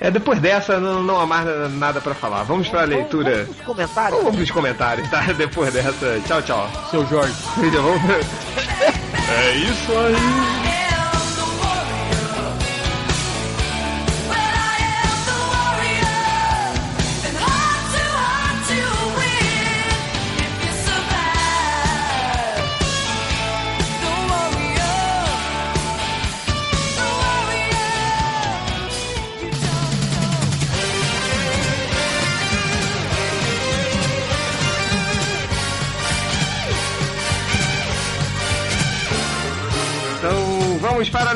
[0.00, 2.44] É, depois dessa não, não há mais nada pra falar.
[2.44, 3.44] Vamos pra leitura.
[3.44, 4.18] Vamos pros comentários.
[4.20, 5.20] Vamos pros comentários, tá?
[5.36, 6.20] Depois dessa.
[6.26, 6.70] Tchau, tchau.
[6.90, 7.34] Seu Jorge.
[9.30, 10.67] É isso aí.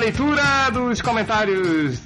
[0.03, 2.03] Leitura dos comentários.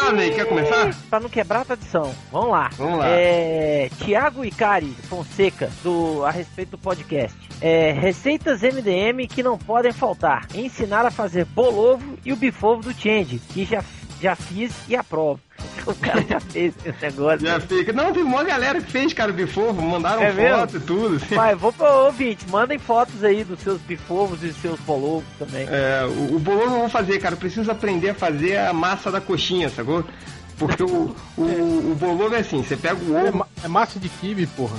[0.00, 0.94] Rodney, quer começar?
[1.10, 2.14] Pra não quebrar a tradição.
[2.30, 2.70] Vamos lá.
[2.76, 3.08] Vamos lá.
[3.08, 7.36] É, Tiago Icari Fonseca, do, a respeito do podcast.
[7.60, 10.46] É, receitas MDM que não podem faltar.
[10.54, 13.82] Ensinar a fazer bolovo e o bifovo do Change, que já,
[14.20, 15.40] já fiz e aprovo.
[15.86, 17.40] O cara já fez esse negócio.
[17.46, 17.92] Já fica.
[17.92, 20.58] Não, tem uma galera que fez, cara, o bifofo, mandaram É mesmo?
[20.58, 21.16] foto e tudo.
[21.16, 21.34] assim.
[21.34, 25.66] Vai, vou pro ouvinte, mandem fotos aí dos seus bifovos e seus bolovos também.
[25.70, 27.34] É, o, o bolovo eu vou fazer, cara.
[27.34, 30.04] Eu preciso aprender a fazer a massa da coxinha, sacou?
[30.58, 33.38] Porque o, o, o bolovo é assim, você pega o É, ovo.
[33.38, 34.76] ma- é massa de kibe, porra.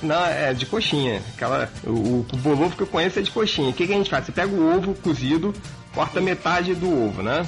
[0.00, 1.20] Não, é de coxinha.
[1.34, 3.70] Aquela, o, o bolovo que eu conheço é de coxinha.
[3.70, 4.24] O que, que a gente faz?
[4.26, 5.52] Você pega o ovo cozido,
[5.92, 7.44] corta metade do ovo, né?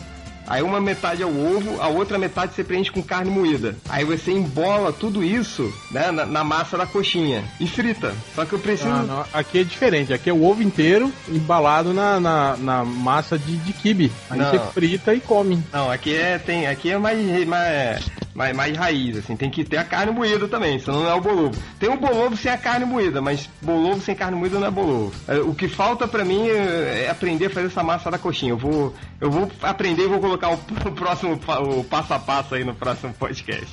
[0.47, 3.77] Aí uma metade é o ovo, a outra metade você preenche com carne moída.
[3.89, 8.15] Aí você embola tudo isso né, na, na massa da coxinha e frita.
[8.35, 8.91] Só que eu preciso.
[8.91, 10.13] Ah, não, aqui é diferente.
[10.13, 14.11] Aqui é o ovo inteiro embalado na, na, na massa de, de kibe.
[14.29, 14.51] Aí Não.
[14.51, 15.63] você frita e come.
[15.73, 18.11] Não, aqui é, tem, aqui é mais, mais,
[18.41, 21.21] mais, mais raiz, assim, tem que ter a carne moída também, senão não é o
[21.21, 21.63] bolovo.
[21.79, 25.13] Tem o bolovo sem a carne moída, mas bolovo sem carne moída não é bolovo.
[25.29, 28.53] É, O que falta pra mim é é aprender a fazer essa massa da coxinha.
[28.53, 30.55] Eu vou, eu vou aprender e vou colocar o,
[30.89, 31.39] o próximo,
[31.79, 33.69] o passo a passo aí no próximo podcast.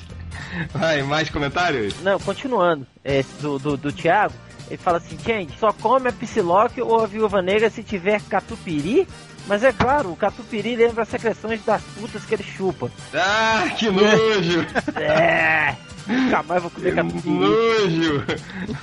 [0.72, 1.94] Vai, mais comentários?
[2.02, 4.34] Não, continuando, esse do, do, do Thiago,
[4.68, 9.08] ele fala assim, Change, só come a Psylocke ou a Viúva Negra se tiver catupiry?
[9.48, 12.90] Mas é claro, o catupiry lembra as secreções das putas que ele chupa.
[13.14, 14.66] Ah, que nojo!
[14.94, 15.74] É,
[16.06, 17.30] nunca mais vou comer Que catupiry.
[17.34, 18.24] nojo!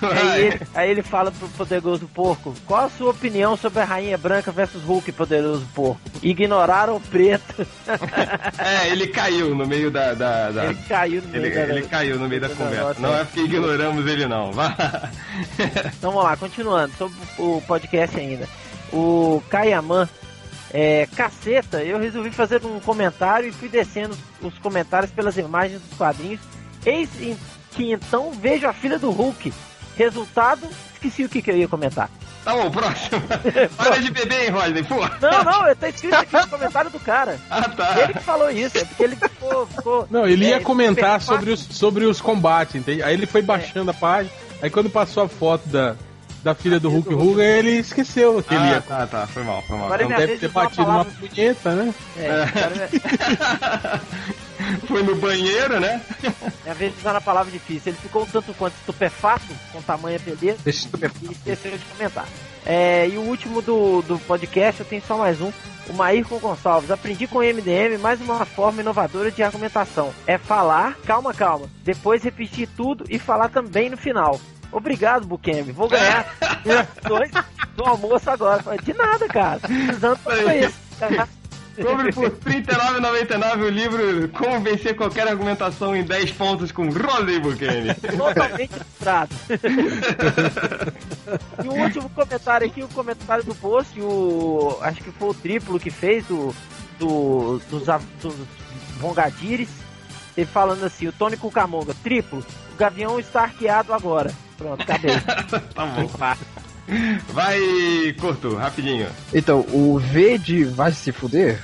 [0.02, 4.18] Aí ele, aí ele fala pro poderoso porco: Qual a sua opinião sobre a Rainha
[4.18, 6.02] Branca versus Hulk, poderoso porco?
[6.24, 7.66] Ignoraram o preto.
[8.58, 10.14] É, ele caiu no meio da.
[10.14, 11.62] da, da- Ele caiu no meio Ele, da.
[11.76, 12.96] ele caiu no meio da do conversa.
[13.00, 13.22] Não é.
[13.22, 14.52] é porque ignoramos ele, não.
[14.52, 14.76] Vá.
[15.98, 18.48] Então vamos lá, continuando, sobre o podcast ainda.
[18.92, 20.08] O Kayaman,
[20.78, 25.98] é, caceta, eu resolvi fazer um comentário e fui descendo os comentários pelas imagens dos
[25.98, 26.42] quadrinhos.
[26.86, 27.10] Eis
[27.72, 29.54] que então vejo a filha do Hulk.
[29.96, 32.10] Resultado, esqueci o que, que eu ia comentar.
[32.44, 33.22] Tá bom, próximo.
[33.78, 34.96] Para de beber, hein, Rodney, pô.
[34.96, 37.40] Não, não, tá escrito aqui no comentário do cara.
[37.50, 38.02] Ah, tá.
[38.02, 39.66] Ele que falou isso, é porque ele ficou.
[39.68, 43.02] ficou Não, ele ia é, comentar sobre os, sobre os combates, entende?
[43.02, 45.96] Aí ele foi baixando a página, aí quando passou a foto da,
[46.46, 48.82] da filha do Hulk Hogan, ele esqueceu que ele Ah, ia.
[48.82, 49.88] tá, tá, foi mal, foi mal.
[49.88, 51.94] Agora é Então deve ter uma batido uma punheta, né?
[52.16, 54.00] É, agora é
[54.88, 56.02] Foi no banheiro, né?
[56.64, 57.92] minha vez de usar a palavra difícil.
[57.92, 60.60] Ele ficou um tanto quanto estupefato com tamanha beleza.
[60.64, 62.28] Deixa eu e esqueceu de comentar.
[62.64, 65.52] É, e o último do, do podcast, eu tenho só mais um.
[65.90, 66.90] O Maír com Gonçalves.
[66.90, 70.12] Aprendi com o MDM mais uma forma inovadora de argumentação.
[70.26, 71.68] É falar, calma, calma.
[71.84, 74.40] Depois repetir tudo e falar também no final.
[74.76, 75.72] Obrigado, Bukemi.
[75.72, 76.28] Vou ganhar
[77.08, 77.32] dois
[77.78, 78.62] do almoço agora.
[78.62, 79.60] Falei, De nada, cara.
[79.62, 80.76] Precisando pra isso.
[81.82, 87.40] Compre por R$ 39,99 o livro Como Vencer Qualquer Argumentação em 10 Pontos com Rodney
[87.40, 87.94] Buchanan.
[87.94, 89.36] Totalmente ilustrado.
[91.64, 94.78] e o último comentário aqui, o comentário do post, o.
[94.82, 96.54] Acho que foi o triplo que fez do.
[97.00, 97.86] do dos,
[98.22, 98.36] dos
[99.00, 99.70] Vongadires.
[100.36, 102.40] Ele falando assim, o Tony Cucamonga, triplo,
[102.74, 104.34] o Gavião está arqueado agora.
[104.58, 105.12] Pronto, acabei.
[105.74, 106.10] tá bom.
[107.30, 107.60] Vai,
[108.20, 109.08] Corto, rapidinho.
[109.34, 111.60] Então, o V de Vai Se Fuder,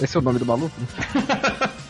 [0.00, 0.74] esse é o nome do maluco?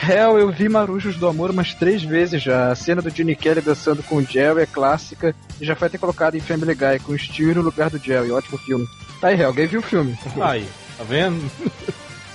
[0.00, 2.70] Hell, eu vi Marujos do Amor umas três vezes já.
[2.70, 5.98] A cena do Gene Kelly dançando com o Jerry é clássica e já foi até
[5.98, 8.30] colocada em Family Guy com o Stu no lugar do Jerry.
[8.30, 8.86] Ótimo filme.
[9.20, 10.16] Tá aí, Hell, alguém viu o filme?
[10.40, 11.50] Aí, tá vendo?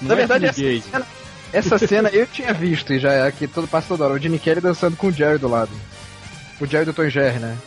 [0.02, 1.08] Não Na é verdade, essa cena,
[1.54, 4.14] Essa cena eu tinha visto e já é aqui todo passa toda hora.
[4.16, 5.72] O Jimmy Kelly dançando com o Jerry do lado.
[6.64, 7.58] O Jerry do Tom Jerry, né?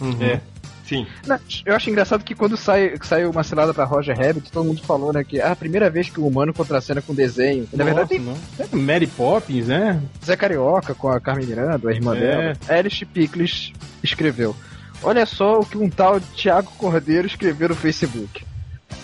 [0.00, 0.22] Uhum.
[0.22, 0.40] É.
[0.86, 1.06] Sim.
[1.26, 4.82] Não, eu acho engraçado que quando sai, sai uma cilada pra Roger Rabbit, todo mundo
[4.82, 7.66] falou, né, que é a primeira vez que o humano contracena com desenho.
[7.72, 8.36] Na verdade, tem não.
[8.58, 10.00] É Mary Poppins, né?
[10.24, 12.20] Zé Carioca com a Carmen Miranda, a irmã É.
[12.20, 12.52] dela.
[12.68, 14.54] Alice Pickles escreveu.
[15.02, 18.44] Olha só o que um tal Thiago Cordeiro escreveu no Facebook.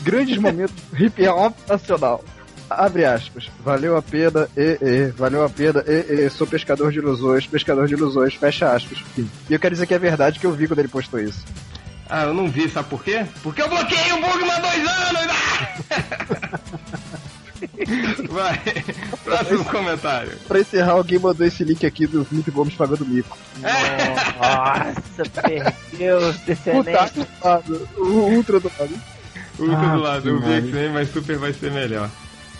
[0.02, 2.22] Grandes momentos hip hop nacional.
[2.70, 3.50] Abre aspas.
[3.64, 7.88] Valeu a pena, e, e, valeu a pena, e, e, sou pescador de ilusões, pescador
[7.88, 9.02] de ilusões, fecha aspas.
[9.18, 11.44] E eu quero dizer que é verdade que eu vi quando ele postou isso.
[12.08, 13.24] Ah, eu não vi, sabe por quê?
[13.42, 15.26] Porque eu bloqueei o Bugman há dois anos!
[15.30, 16.60] Ah!
[18.30, 18.58] Vai,
[19.24, 20.32] próximo comentário.
[20.48, 23.36] Pra encerrar, alguém mandou esse link aqui do Felipe Gomes pagando mico.
[23.60, 26.20] Nossa, perdeu.
[27.44, 28.94] Lado, o ultra do lado.
[29.58, 32.08] O outro Ah, do lado, eu vi que X-Men, mas Super vai ser melhor.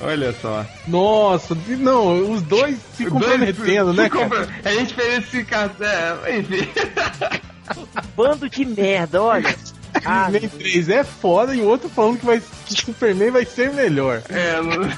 [0.01, 0.65] Olha só.
[0.87, 4.49] Nossa, não, os dois se comprometendo, Dois- né, se cara?
[4.65, 5.75] A gente fez esse caso.
[5.81, 6.69] É, enfim.
[8.17, 9.55] Bando de merda, olha.
[10.05, 13.73] Ah, X-Men 3 é foda e o outro falando que, vai, que Superman vai ser
[13.73, 14.23] melhor.
[14.29, 14.89] É, não...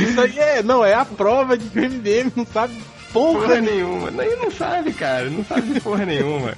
[0.00, 2.74] Isso aí é, não, é a prova de que o MDM não sabe
[3.12, 4.10] porra, porra nenhuma.
[4.10, 4.22] nenhuma.
[4.22, 5.28] Nem não sabe, cara.
[5.30, 6.54] Não sabe de porra nenhuma.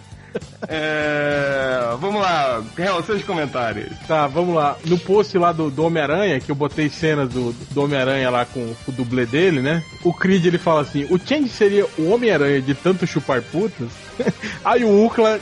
[0.69, 2.63] É, vamos lá,
[3.05, 3.91] seus comentários.
[4.07, 4.77] Tá, vamos lá.
[4.85, 8.75] No post lá do, do Homem-Aranha, que eu botei cenas do, do Homem-Aranha lá com
[8.87, 9.83] o dublê dele, né?
[10.05, 13.89] O Creed ele fala assim: o Change seria o Homem-Aranha de tanto chupar putas?
[14.65, 15.41] Aí o Ukla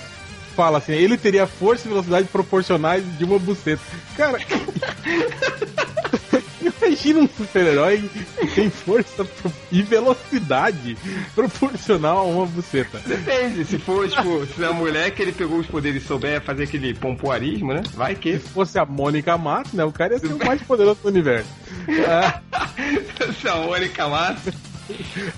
[0.56, 3.82] fala assim: ele teria força e velocidade proporcionais de uma buceta.
[4.16, 4.38] Cara.
[6.88, 8.10] Imagina um super-herói
[8.40, 9.26] que tem força
[9.70, 10.96] e velocidade
[11.34, 12.98] proporcional a uma buceta.
[13.06, 16.40] Depende, se for, tipo, se é a mulher que ele pegou os poderes e souber
[16.40, 17.82] fazer aquele pompoarismo, né?
[17.94, 18.38] Vai Se que.
[18.38, 19.84] fosse a Mônica Matos, né?
[19.84, 21.48] O cara ia ser o mais poderoso do universo.
[23.40, 24.54] Se a Mônica Massa.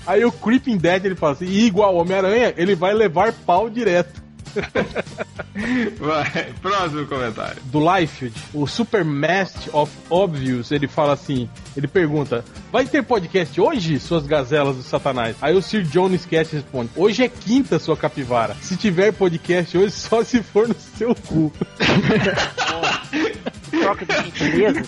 [0.07, 4.20] Aí o Creeping Dead ele fala assim: e igual Homem-Aranha, ele vai levar pau direto.
[5.99, 7.61] Vai, próximo comentário.
[7.65, 13.59] Do Liefeld, o Super Mast of Obvious, ele fala assim: ele pergunta, vai ter podcast
[13.59, 15.35] hoje, suas gazelas do Satanás?
[15.41, 18.55] Aí o Sir John Sketch responde: hoje é quinta, sua capivara.
[18.61, 21.51] Se tiver podcast hoje, só se for no seu cu.
[23.81, 24.83] troca de gentileza.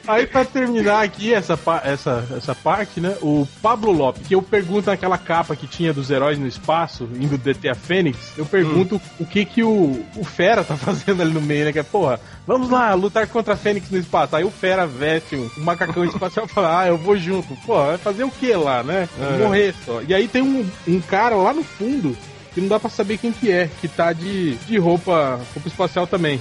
[0.07, 3.17] Aí pra terminar aqui essa, essa, essa parte, né?
[3.21, 7.39] O Pablo Lopes, que eu pergunto naquela capa que tinha dos heróis no espaço, indo
[7.39, 11.41] DT a Fênix, eu pergunto o que que o, o Fera tá fazendo ali no
[11.41, 11.73] meio, né?
[11.73, 14.35] Que é, porra, vamos lá, lutar contra a Fênix no espaço.
[14.35, 17.55] Aí o Fera veste um, macacão espacial e fala, ah, eu vou junto.
[17.67, 19.09] Pô, vai fazer o que lá, né?
[19.39, 20.01] Morrer só.
[20.03, 22.17] E aí tem um, um cara lá no fundo
[22.55, 26.07] que não dá pra saber quem que é, que tá de, de roupa, roupa espacial
[26.07, 26.41] também.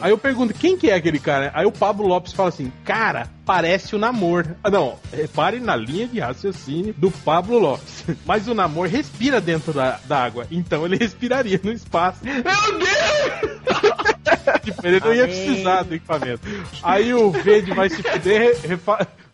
[0.00, 1.50] Aí eu pergunto, quem que é aquele cara?
[1.54, 4.46] Aí o Pablo Lopes fala assim, cara, parece o Namor.
[4.62, 8.04] Ah, não, repare na linha de raciocínio do Pablo Lopes.
[8.26, 12.20] Mas o Namor respira dentro da, da água, então ele respiraria no espaço.
[12.24, 14.15] Meu Deus!
[14.62, 15.34] Tipo, ele não ia Amém.
[15.44, 16.40] precisar do equipamento.
[16.82, 18.56] Aí o Verde vai se fuder,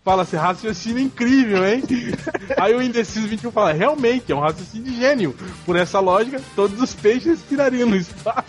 [0.05, 1.83] fala assim, raciocínio incrível, hein?
[2.59, 5.35] Aí o Indeciso 21 fala, realmente, é um raciocínio de gênio.
[5.65, 8.45] Por essa lógica, todos os peixes respirariam no espaço.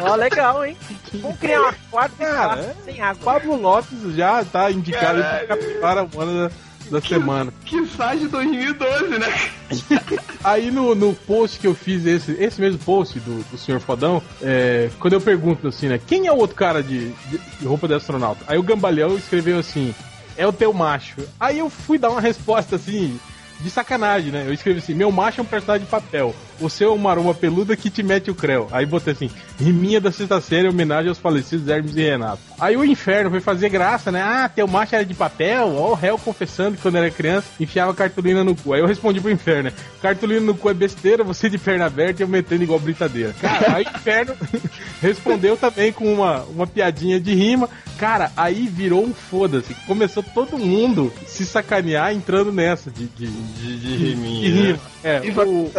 [0.00, 0.76] Ó, legal, hein?
[1.14, 3.22] Vamos criar uma quadra Cara, espaço sem água.
[3.24, 5.48] Pablo Lopes já tá indicado Caralho.
[5.48, 6.52] capivara humana
[6.90, 7.52] da, da semana.
[7.64, 9.26] Que sai de 2012, né?
[10.44, 14.22] Aí no, no post que eu fiz, esse, esse mesmo post do, do Senhor Fodão,
[14.42, 17.88] é, quando eu pergunto assim, né, quem é o outro cara de, de- de roupa
[17.88, 18.44] de astronauta?
[18.46, 19.94] Aí o Gambaleão escreveu assim,
[20.36, 21.16] é o teu macho.
[21.40, 23.18] Aí eu fui dar uma resposta assim,
[23.60, 24.44] de sacanagem, né?
[24.46, 27.34] Eu escrevi assim, meu macho é um personagem de papel, o seu é uma aroma
[27.34, 28.68] peluda que te mete o creu.
[28.70, 32.40] Aí botei assim, riminha da sexta série, homenagem aos falecidos Hermes e Renato.
[32.58, 34.22] Aí o inferno foi fazer graça, né?
[34.22, 37.94] Ah, teu macho era de papel, ó o réu confessando que quando era criança enfiava
[37.94, 38.72] cartolina no cu.
[38.72, 39.72] Aí eu respondi pro inferno, né?
[40.00, 43.34] Cartolina no cu é besteira, você de perna aberta e eu metendo igual britadeira.
[43.40, 44.34] Cara, aí o inferno
[45.00, 47.68] respondeu também com uma, uma piadinha de rima.
[47.98, 49.74] Cara, aí virou um foda-se.
[49.86, 54.50] Começou todo mundo se sacanear entrando nessa de, de, De, de de riminha.
[54.54, 54.60] né?
[54.62, 54.78] rima.
[55.02, 55.72] É, Viva o,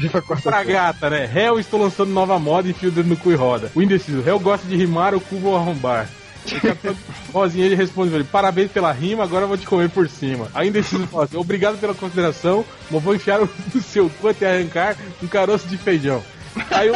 [0.00, 1.30] Viva quarta Fragata, né?
[1.34, 3.70] Hell, estou lançando nova moda e fio o dedo no cu e roda.
[3.74, 6.08] O indeciso, Hell gosta de rimar, o cu vou arrombar.
[6.46, 6.96] O Capitão
[7.32, 10.48] Rosinha ele responde pra ele, parabéns pela rima, agora eu vou te comer por cima.
[10.54, 14.54] O indeciso fala assim, obrigado pela consideração, mas vou enfiar o- no seu cu até
[14.56, 16.22] arrancar um caroço de feijão.
[16.70, 16.94] Aí o,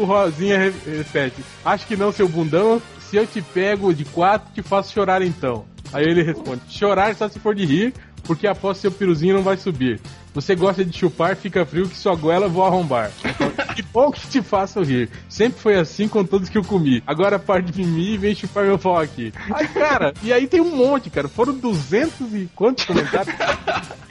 [0.00, 2.80] o Rosinha re- repete, acho que não, seu bundão,
[3.12, 5.66] se eu te pego de quatro, te faço chorar então.
[5.92, 7.92] Aí ele responde, chorar só se for de rir,
[8.24, 10.00] porque que seu piruzinho não vai subir.
[10.32, 13.10] Você gosta de chupar, fica frio que sua goela vou arrombar.
[13.76, 15.10] que bom que te faço rir.
[15.28, 17.02] Sempre foi assim com todos que eu comi.
[17.06, 19.30] Agora parte de mim e vem chupar meu pau aqui.
[19.52, 21.28] Aí, cara, e aí tem um monte, cara.
[21.28, 23.34] Foram 200 e quantos comentários?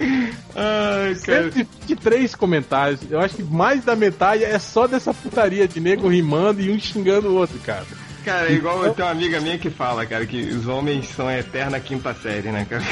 [0.56, 1.52] Ai, cara.
[1.52, 3.00] 123 comentários.
[3.10, 6.80] Eu acho que mais da metade é só dessa putaria de nego rimando e um
[6.80, 7.88] xingando o outro, cara.
[8.24, 11.28] Cara, é igual eu tenho uma amiga minha que fala, cara, que os homens são
[11.28, 12.84] a eterna quinta série, né, cara?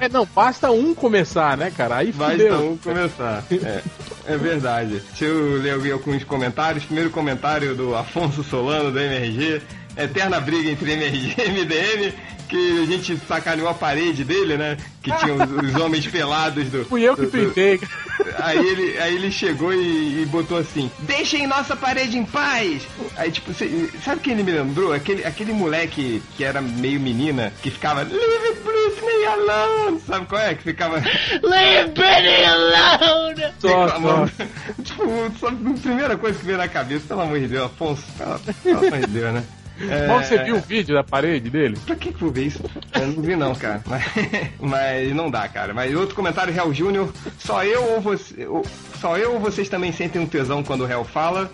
[0.00, 1.96] é, não, basta um começar, né, cara?
[1.96, 2.70] Aí Basta fudeu.
[2.70, 3.44] um começar.
[3.52, 3.82] É,
[4.26, 5.02] é verdade.
[5.10, 6.84] Deixa eu ler alguns comentários.
[6.84, 9.62] Primeiro comentário do Afonso Solano, do MRG.
[9.96, 12.14] Eterna briga entre MRG e MDM
[12.52, 14.76] que a gente sacaneou a parede dele, né?
[15.02, 16.84] Que tinha os, os homens pelados do.
[16.84, 17.80] Fui eu que tuitei.
[18.38, 22.82] Aí ele, aí ele chegou e, e, botou assim: Deixem nossa parede em paz!
[23.16, 24.92] Aí, tipo, cê, sabe quem ele me lembrou?
[24.92, 30.00] Aquele, aquele moleque que era meio menina, que ficava Leave Britney alone!
[30.06, 30.54] Sabe qual é?
[30.54, 31.02] Que ficava
[31.42, 33.42] Leave Britney alone!
[33.58, 34.28] Só, só.
[34.82, 35.04] Tipo,
[35.38, 38.78] só a primeira coisa que veio na cabeça, pelo amor de Deus, Afonso, pelo, pelo
[38.78, 39.44] amor de Deus, né?
[39.88, 40.06] É...
[40.06, 41.76] Mas você viu o vídeo da parede dele?
[41.84, 42.60] Pra que, que vou ver isso?
[42.94, 43.82] Eu não vi não, cara.
[43.86, 44.02] Mas,
[44.60, 45.74] mas não dá, cara.
[45.74, 47.12] Mas outro comentário, Real Júnior.
[47.38, 48.46] Só eu ou você.
[49.00, 51.50] Só eu ou vocês também sentem um tesão quando o réu fala?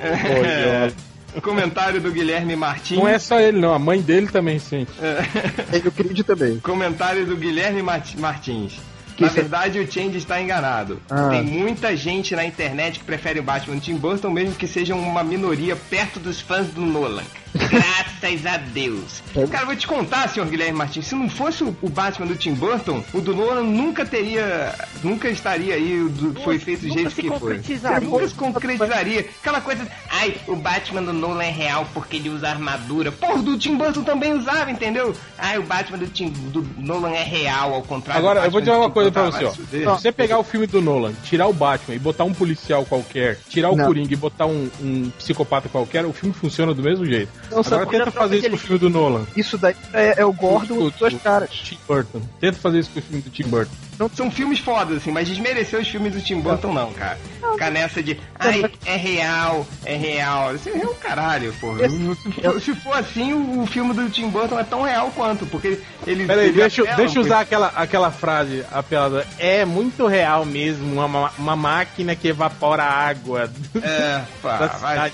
[0.00, 0.92] é...
[1.42, 2.98] Comentário do Guilherme Martins.
[2.98, 3.74] Não é só ele, não.
[3.74, 4.90] A mãe dele também sente.
[5.02, 5.76] É.
[5.76, 6.58] Eu acredito também.
[6.60, 8.80] Comentário do Guilherme Martins.
[9.16, 11.00] Que na verdade, o Change está enganado.
[11.08, 11.30] Ah.
[11.30, 14.98] Tem muita gente na internet que prefere o Batman do Tim Burton, mesmo que sejam
[15.00, 17.24] uma minoria perto dos fãs do Nolan.
[17.56, 19.22] Graças a Deus.
[19.50, 23.02] Cara, vou te contar, senhor Guilherme Martins, se não fosse o, Batman do Tim Burton,
[23.12, 24.74] o do Nolan nunca teria.
[25.02, 27.60] Nunca estaria aí, do, foi feito do jeito que foi.
[28.02, 29.26] Nunca se concretizaria.
[29.40, 29.86] Aquela coisa.
[30.10, 33.12] Ai, o Batman do Nolan é real porque ele usa armadura.
[33.12, 35.14] Porra, do Tim Burton também usava, entendeu?
[35.38, 38.18] Ai, o Batman do, Tim, do Nolan é real, ao contrário.
[38.18, 39.52] Agora, eu vou dizer uma coisa pra você, ó.
[39.52, 43.38] Se você pegar o filme do Nolan, tirar o Batman e botar um policial qualquer,
[43.48, 47.30] tirar o Coringa e botar um, um psicopata qualquer, o filme funciona do mesmo jeito.
[47.50, 49.26] Não, Agora tenta fazer isso com o filme do Nolan.
[49.36, 51.50] Isso daí é, é o Gordon dos dois caras.
[51.50, 52.20] Tim Burton.
[52.40, 53.72] Tenta fazer isso com o filme do Tim Burton.
[53.98, 57.18] Não, são filmes fodas, assim, mas desmerecer os filmes do Tim Burton não, cara.
[57.52, 60.54] Ficar nessa de, ai, é real, é real.
[60.54, 61.88] Isso é o caralho, porra.
[61.88, 65.80] Se, se for assim, o, o, filme do Tim Burton é tão real quanto, porque
[66.06, 66.26] ele...
[66.26, 69.26] Peraí, deixa, deixa eu usar aquela, aquela frase apelada.
[69.38, 73.50] É muito real mesmo, uma, uma máquina que evapora água.
[73.82, 75.12] É, pá, vai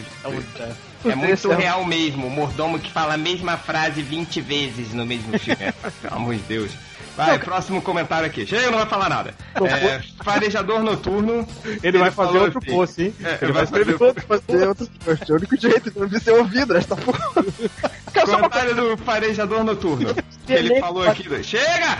[1.04, 5.38] é muito real mesmo, o mordomo que fala a mesma frase 20 vezes no mesmo
[5.38, 5.72] filme.
[6.02, 6.72] Pelo amor de Deus.
[7.16, 8.46] Vai, próximo comentário aqui.
[8.46, 9.34] Chega, não vai falar nada.
[9.54, 11.46] É, farejador noturno.
[11.64, 13.14] Ele, ele vai fazer outro assim, post, hein?
[13.22, 15.30] É, ele vai fazer outro, fazer outro post.
[15.30, 17.20] É o único jeito de ser ouvido nesta porra.
[18.24, 20.14] Comentário do farejador noturno.
[20.48, 21.44] ele falou aqui.
[21.44, 21.98] Chega!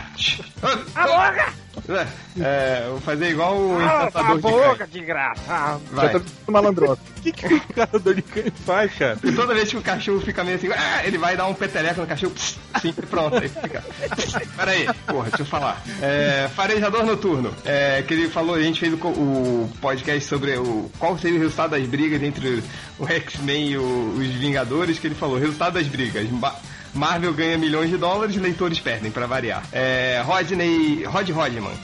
[0.95, 1.53] A boca!
[1.89, 2.07] É,
[2.41, 5.81] é, vou fazer igual o ah, encantador de boca, de graça.
[5.91, 6.23] Vai.
[6.47, 6.99] malandroso.
[7.19, 9.19] O que, que o encantador de cães faz, cara?
[9.25, 12.03] E toda vez que o cachorro fica meio assim, ah, ele vai dar um peteleco
[12.03, 12.35] no cachorro,
[12.75, 13.83] assim, pronto, aí fica.
[14.57, 15.83] Pera aí, porra, deixa eu falar.
[16.03, 17.55] É, farejador noturno.
[17.65, 21.43] É, que ele falou, a gente fez o, o, podcast sobre o qual seria o
[21.43, 22.63] resultado das brigas entre
[22.99, 26.27] o X-Men e o, os Vingadores, que ele falou, resultado das brigas.
[26.95, 29.63] Marvel ganha milhões de dólares, leitores perdem, para variar.
[29.73, 31.75] É, Rodney, Rod Rodman.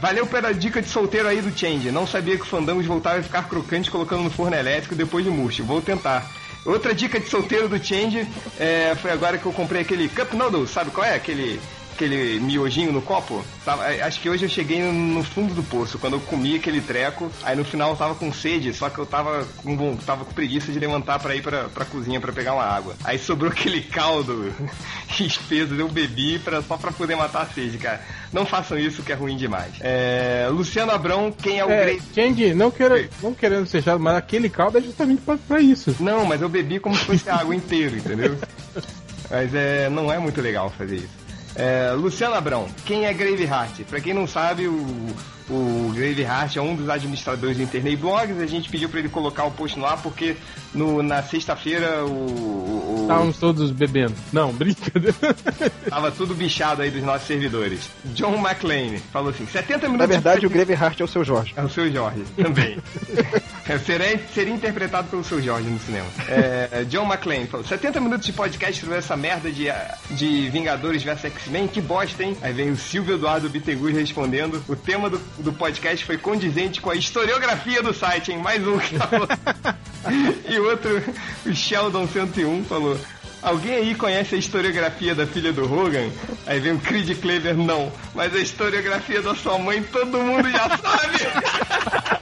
[0.00, 1.90] Valeu pela dica de solteiro aí do Change.
[1.92, 5.30] Não sabia que o Fandangos voltava a ficar crocante colocando no forno elétrico depois de
[5.30, 5.62] murcho.
[5.62, 6.28] Vou tentar.
[6.64, 8.26] Outra dica de solteiro do Change
[8.58, 11.14] é, foi agora que eu comprei aquele Cup Noodle, sabe qual é?
[11.14, 11.60] Aquele
[12.02, 13.44] aquele miojinho no copo.
[13.64, 16.80] Tava, é, acho que hoje eu cheguei no fundo do poço, quando eu comi aquele
[16.80, 17.30] treco.
[17.42, 20.72] Aí no final eu tava com sede, só que eu tava com, tava com preguiça
[20.72, 22.94] de levantar para ir pra, pra cozinha para pegar uma água.
[23.04, 24.52] Aí sobrou aquele caldo
[25.20, 28.00] espeso, eu bebi pra, só pra poder matar a sede, cara.
[28.32, 29.74] Não façam isso que é ruim demais.
[29.80, 32.54] É, Luciano Abrão, quem é o é, Grey...
[32.54, 35.94] não, queira, não querendo ser chato, mas aquele caldo é justamente pra, pra isso.
[36.00, 38.36] Não, mas eu bebi como se fosse água inteira, entendeu?
[39.30, 41.22] Mas é, não é muito legal fazer isso.
[41.54, 43.82] É, Luciano Abrão, quem é Graveheart?
[43.84, 45.14] Para quem não sabe, o,
[45.50, 48.40] o Graveheart é um dos administradores do Internet Blogs.
[48.40, 50.36] A gente pediu para ele colocar o post no ar porque
[50.74, 52.98] no, na sexta-feira o, o.
[53.02, 54.14] Estávamos todos bebendo.
[54.32, 55.14] Não, brincadeira.
[55.88, 57.90] Tava tudo bichado aí dos nossos servidores.
[58.06, 59.98] John McClane falou assim: 70 minutos.
[59.98, 60.46] Na verdade, de...
[60.46, 61.52] o Graveheart é o seu Jorge.
[61.56, 62.78] É o seu Jorge, também.
[63.68, 66.06] É, seria, seria interpretado pelo seu Jorge no cinema.
[66.28, 69.66] É, John McClane falou: 70 minutos de podcast sobre essa merda de,
[70.10, 72.36] de Vingadores vs X-Men, que bosta, hein?
[72.42, 76.90] Aí vem o Silvio Eduardo Bittencourt respondendo: o tema do, do podcast foi condizente com
[76.90, 78.38] a historiografia do site, hein?
[78.38, 79.28] Mais um que falou.
[80.48, 81.02] e outro,
[81.46, 82.98] o Sheldon 101 falou:
[83.42, 86.10] Alguém aí conhece a historiografia da filha do Hogan?
[86.46, 87.92] Aí vem o Creed Cleaver, não.
[88.14, 92.21] Mas a historiografia da sua mãe todo mundo já sabe.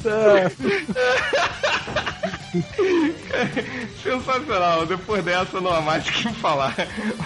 [4.02, 4.86] Sensacional.
[4.86, 6.74] Depois dessa não há mais o que falar.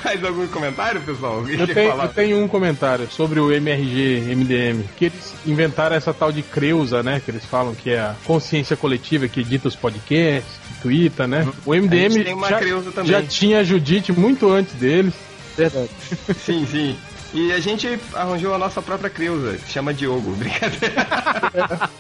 [0.05, 1.49] Mais algum comentário, pessoal?
[1.49, 2.05] Eu tenho, falar?
[2.05, 7.03] eu tenho um comentário sobre o MRG MDM, que eles inventaram essa tal de Creusa,
[7.03, 7.21] né?
[7.25, 11.49] Que eles falam que é a consciência coletiva que edita os podcasts, que twitta, né?
[11.65, 12.61] O A MDM gente tem uma já,
[13.05, 15.15] já tinha a Judite muito antes deles.
[15.57, 15.91] Verdade.
[16.37, 16.97] Sim, sim.
[17.35, 20.31] E a gente arranjou a nossa própria Creusa, que chama Diogo.
[20.39, 21.91] Brincadeira.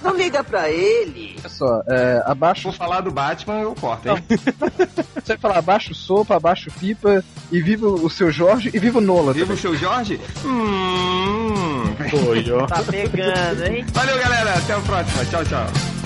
[0.00, 1.34] Não liga pra ele.
[1.40, 2.62] Olha só, é, abaixo.
[2.62, 4.24] Vou falar do Batman, eu corto, hein?
[4.28, 9.02] Você vai falar abaixo sopa, abaixo pipa, e viva o seu Jorge e viva o
[9.02, 9.32] Nola.
[9.32, 10.20] Viva o seu Jorge?
[10.44, 11.94] Hum.
[12.10, 12.66] Foi, ó.
[12.66, 13.84] Tá pegando, hein?
[13.92, 14.54] Valeu, galera.
[14.54, 15.24] Até a próxima.
[15.24, 16.03] Tchau, tchau.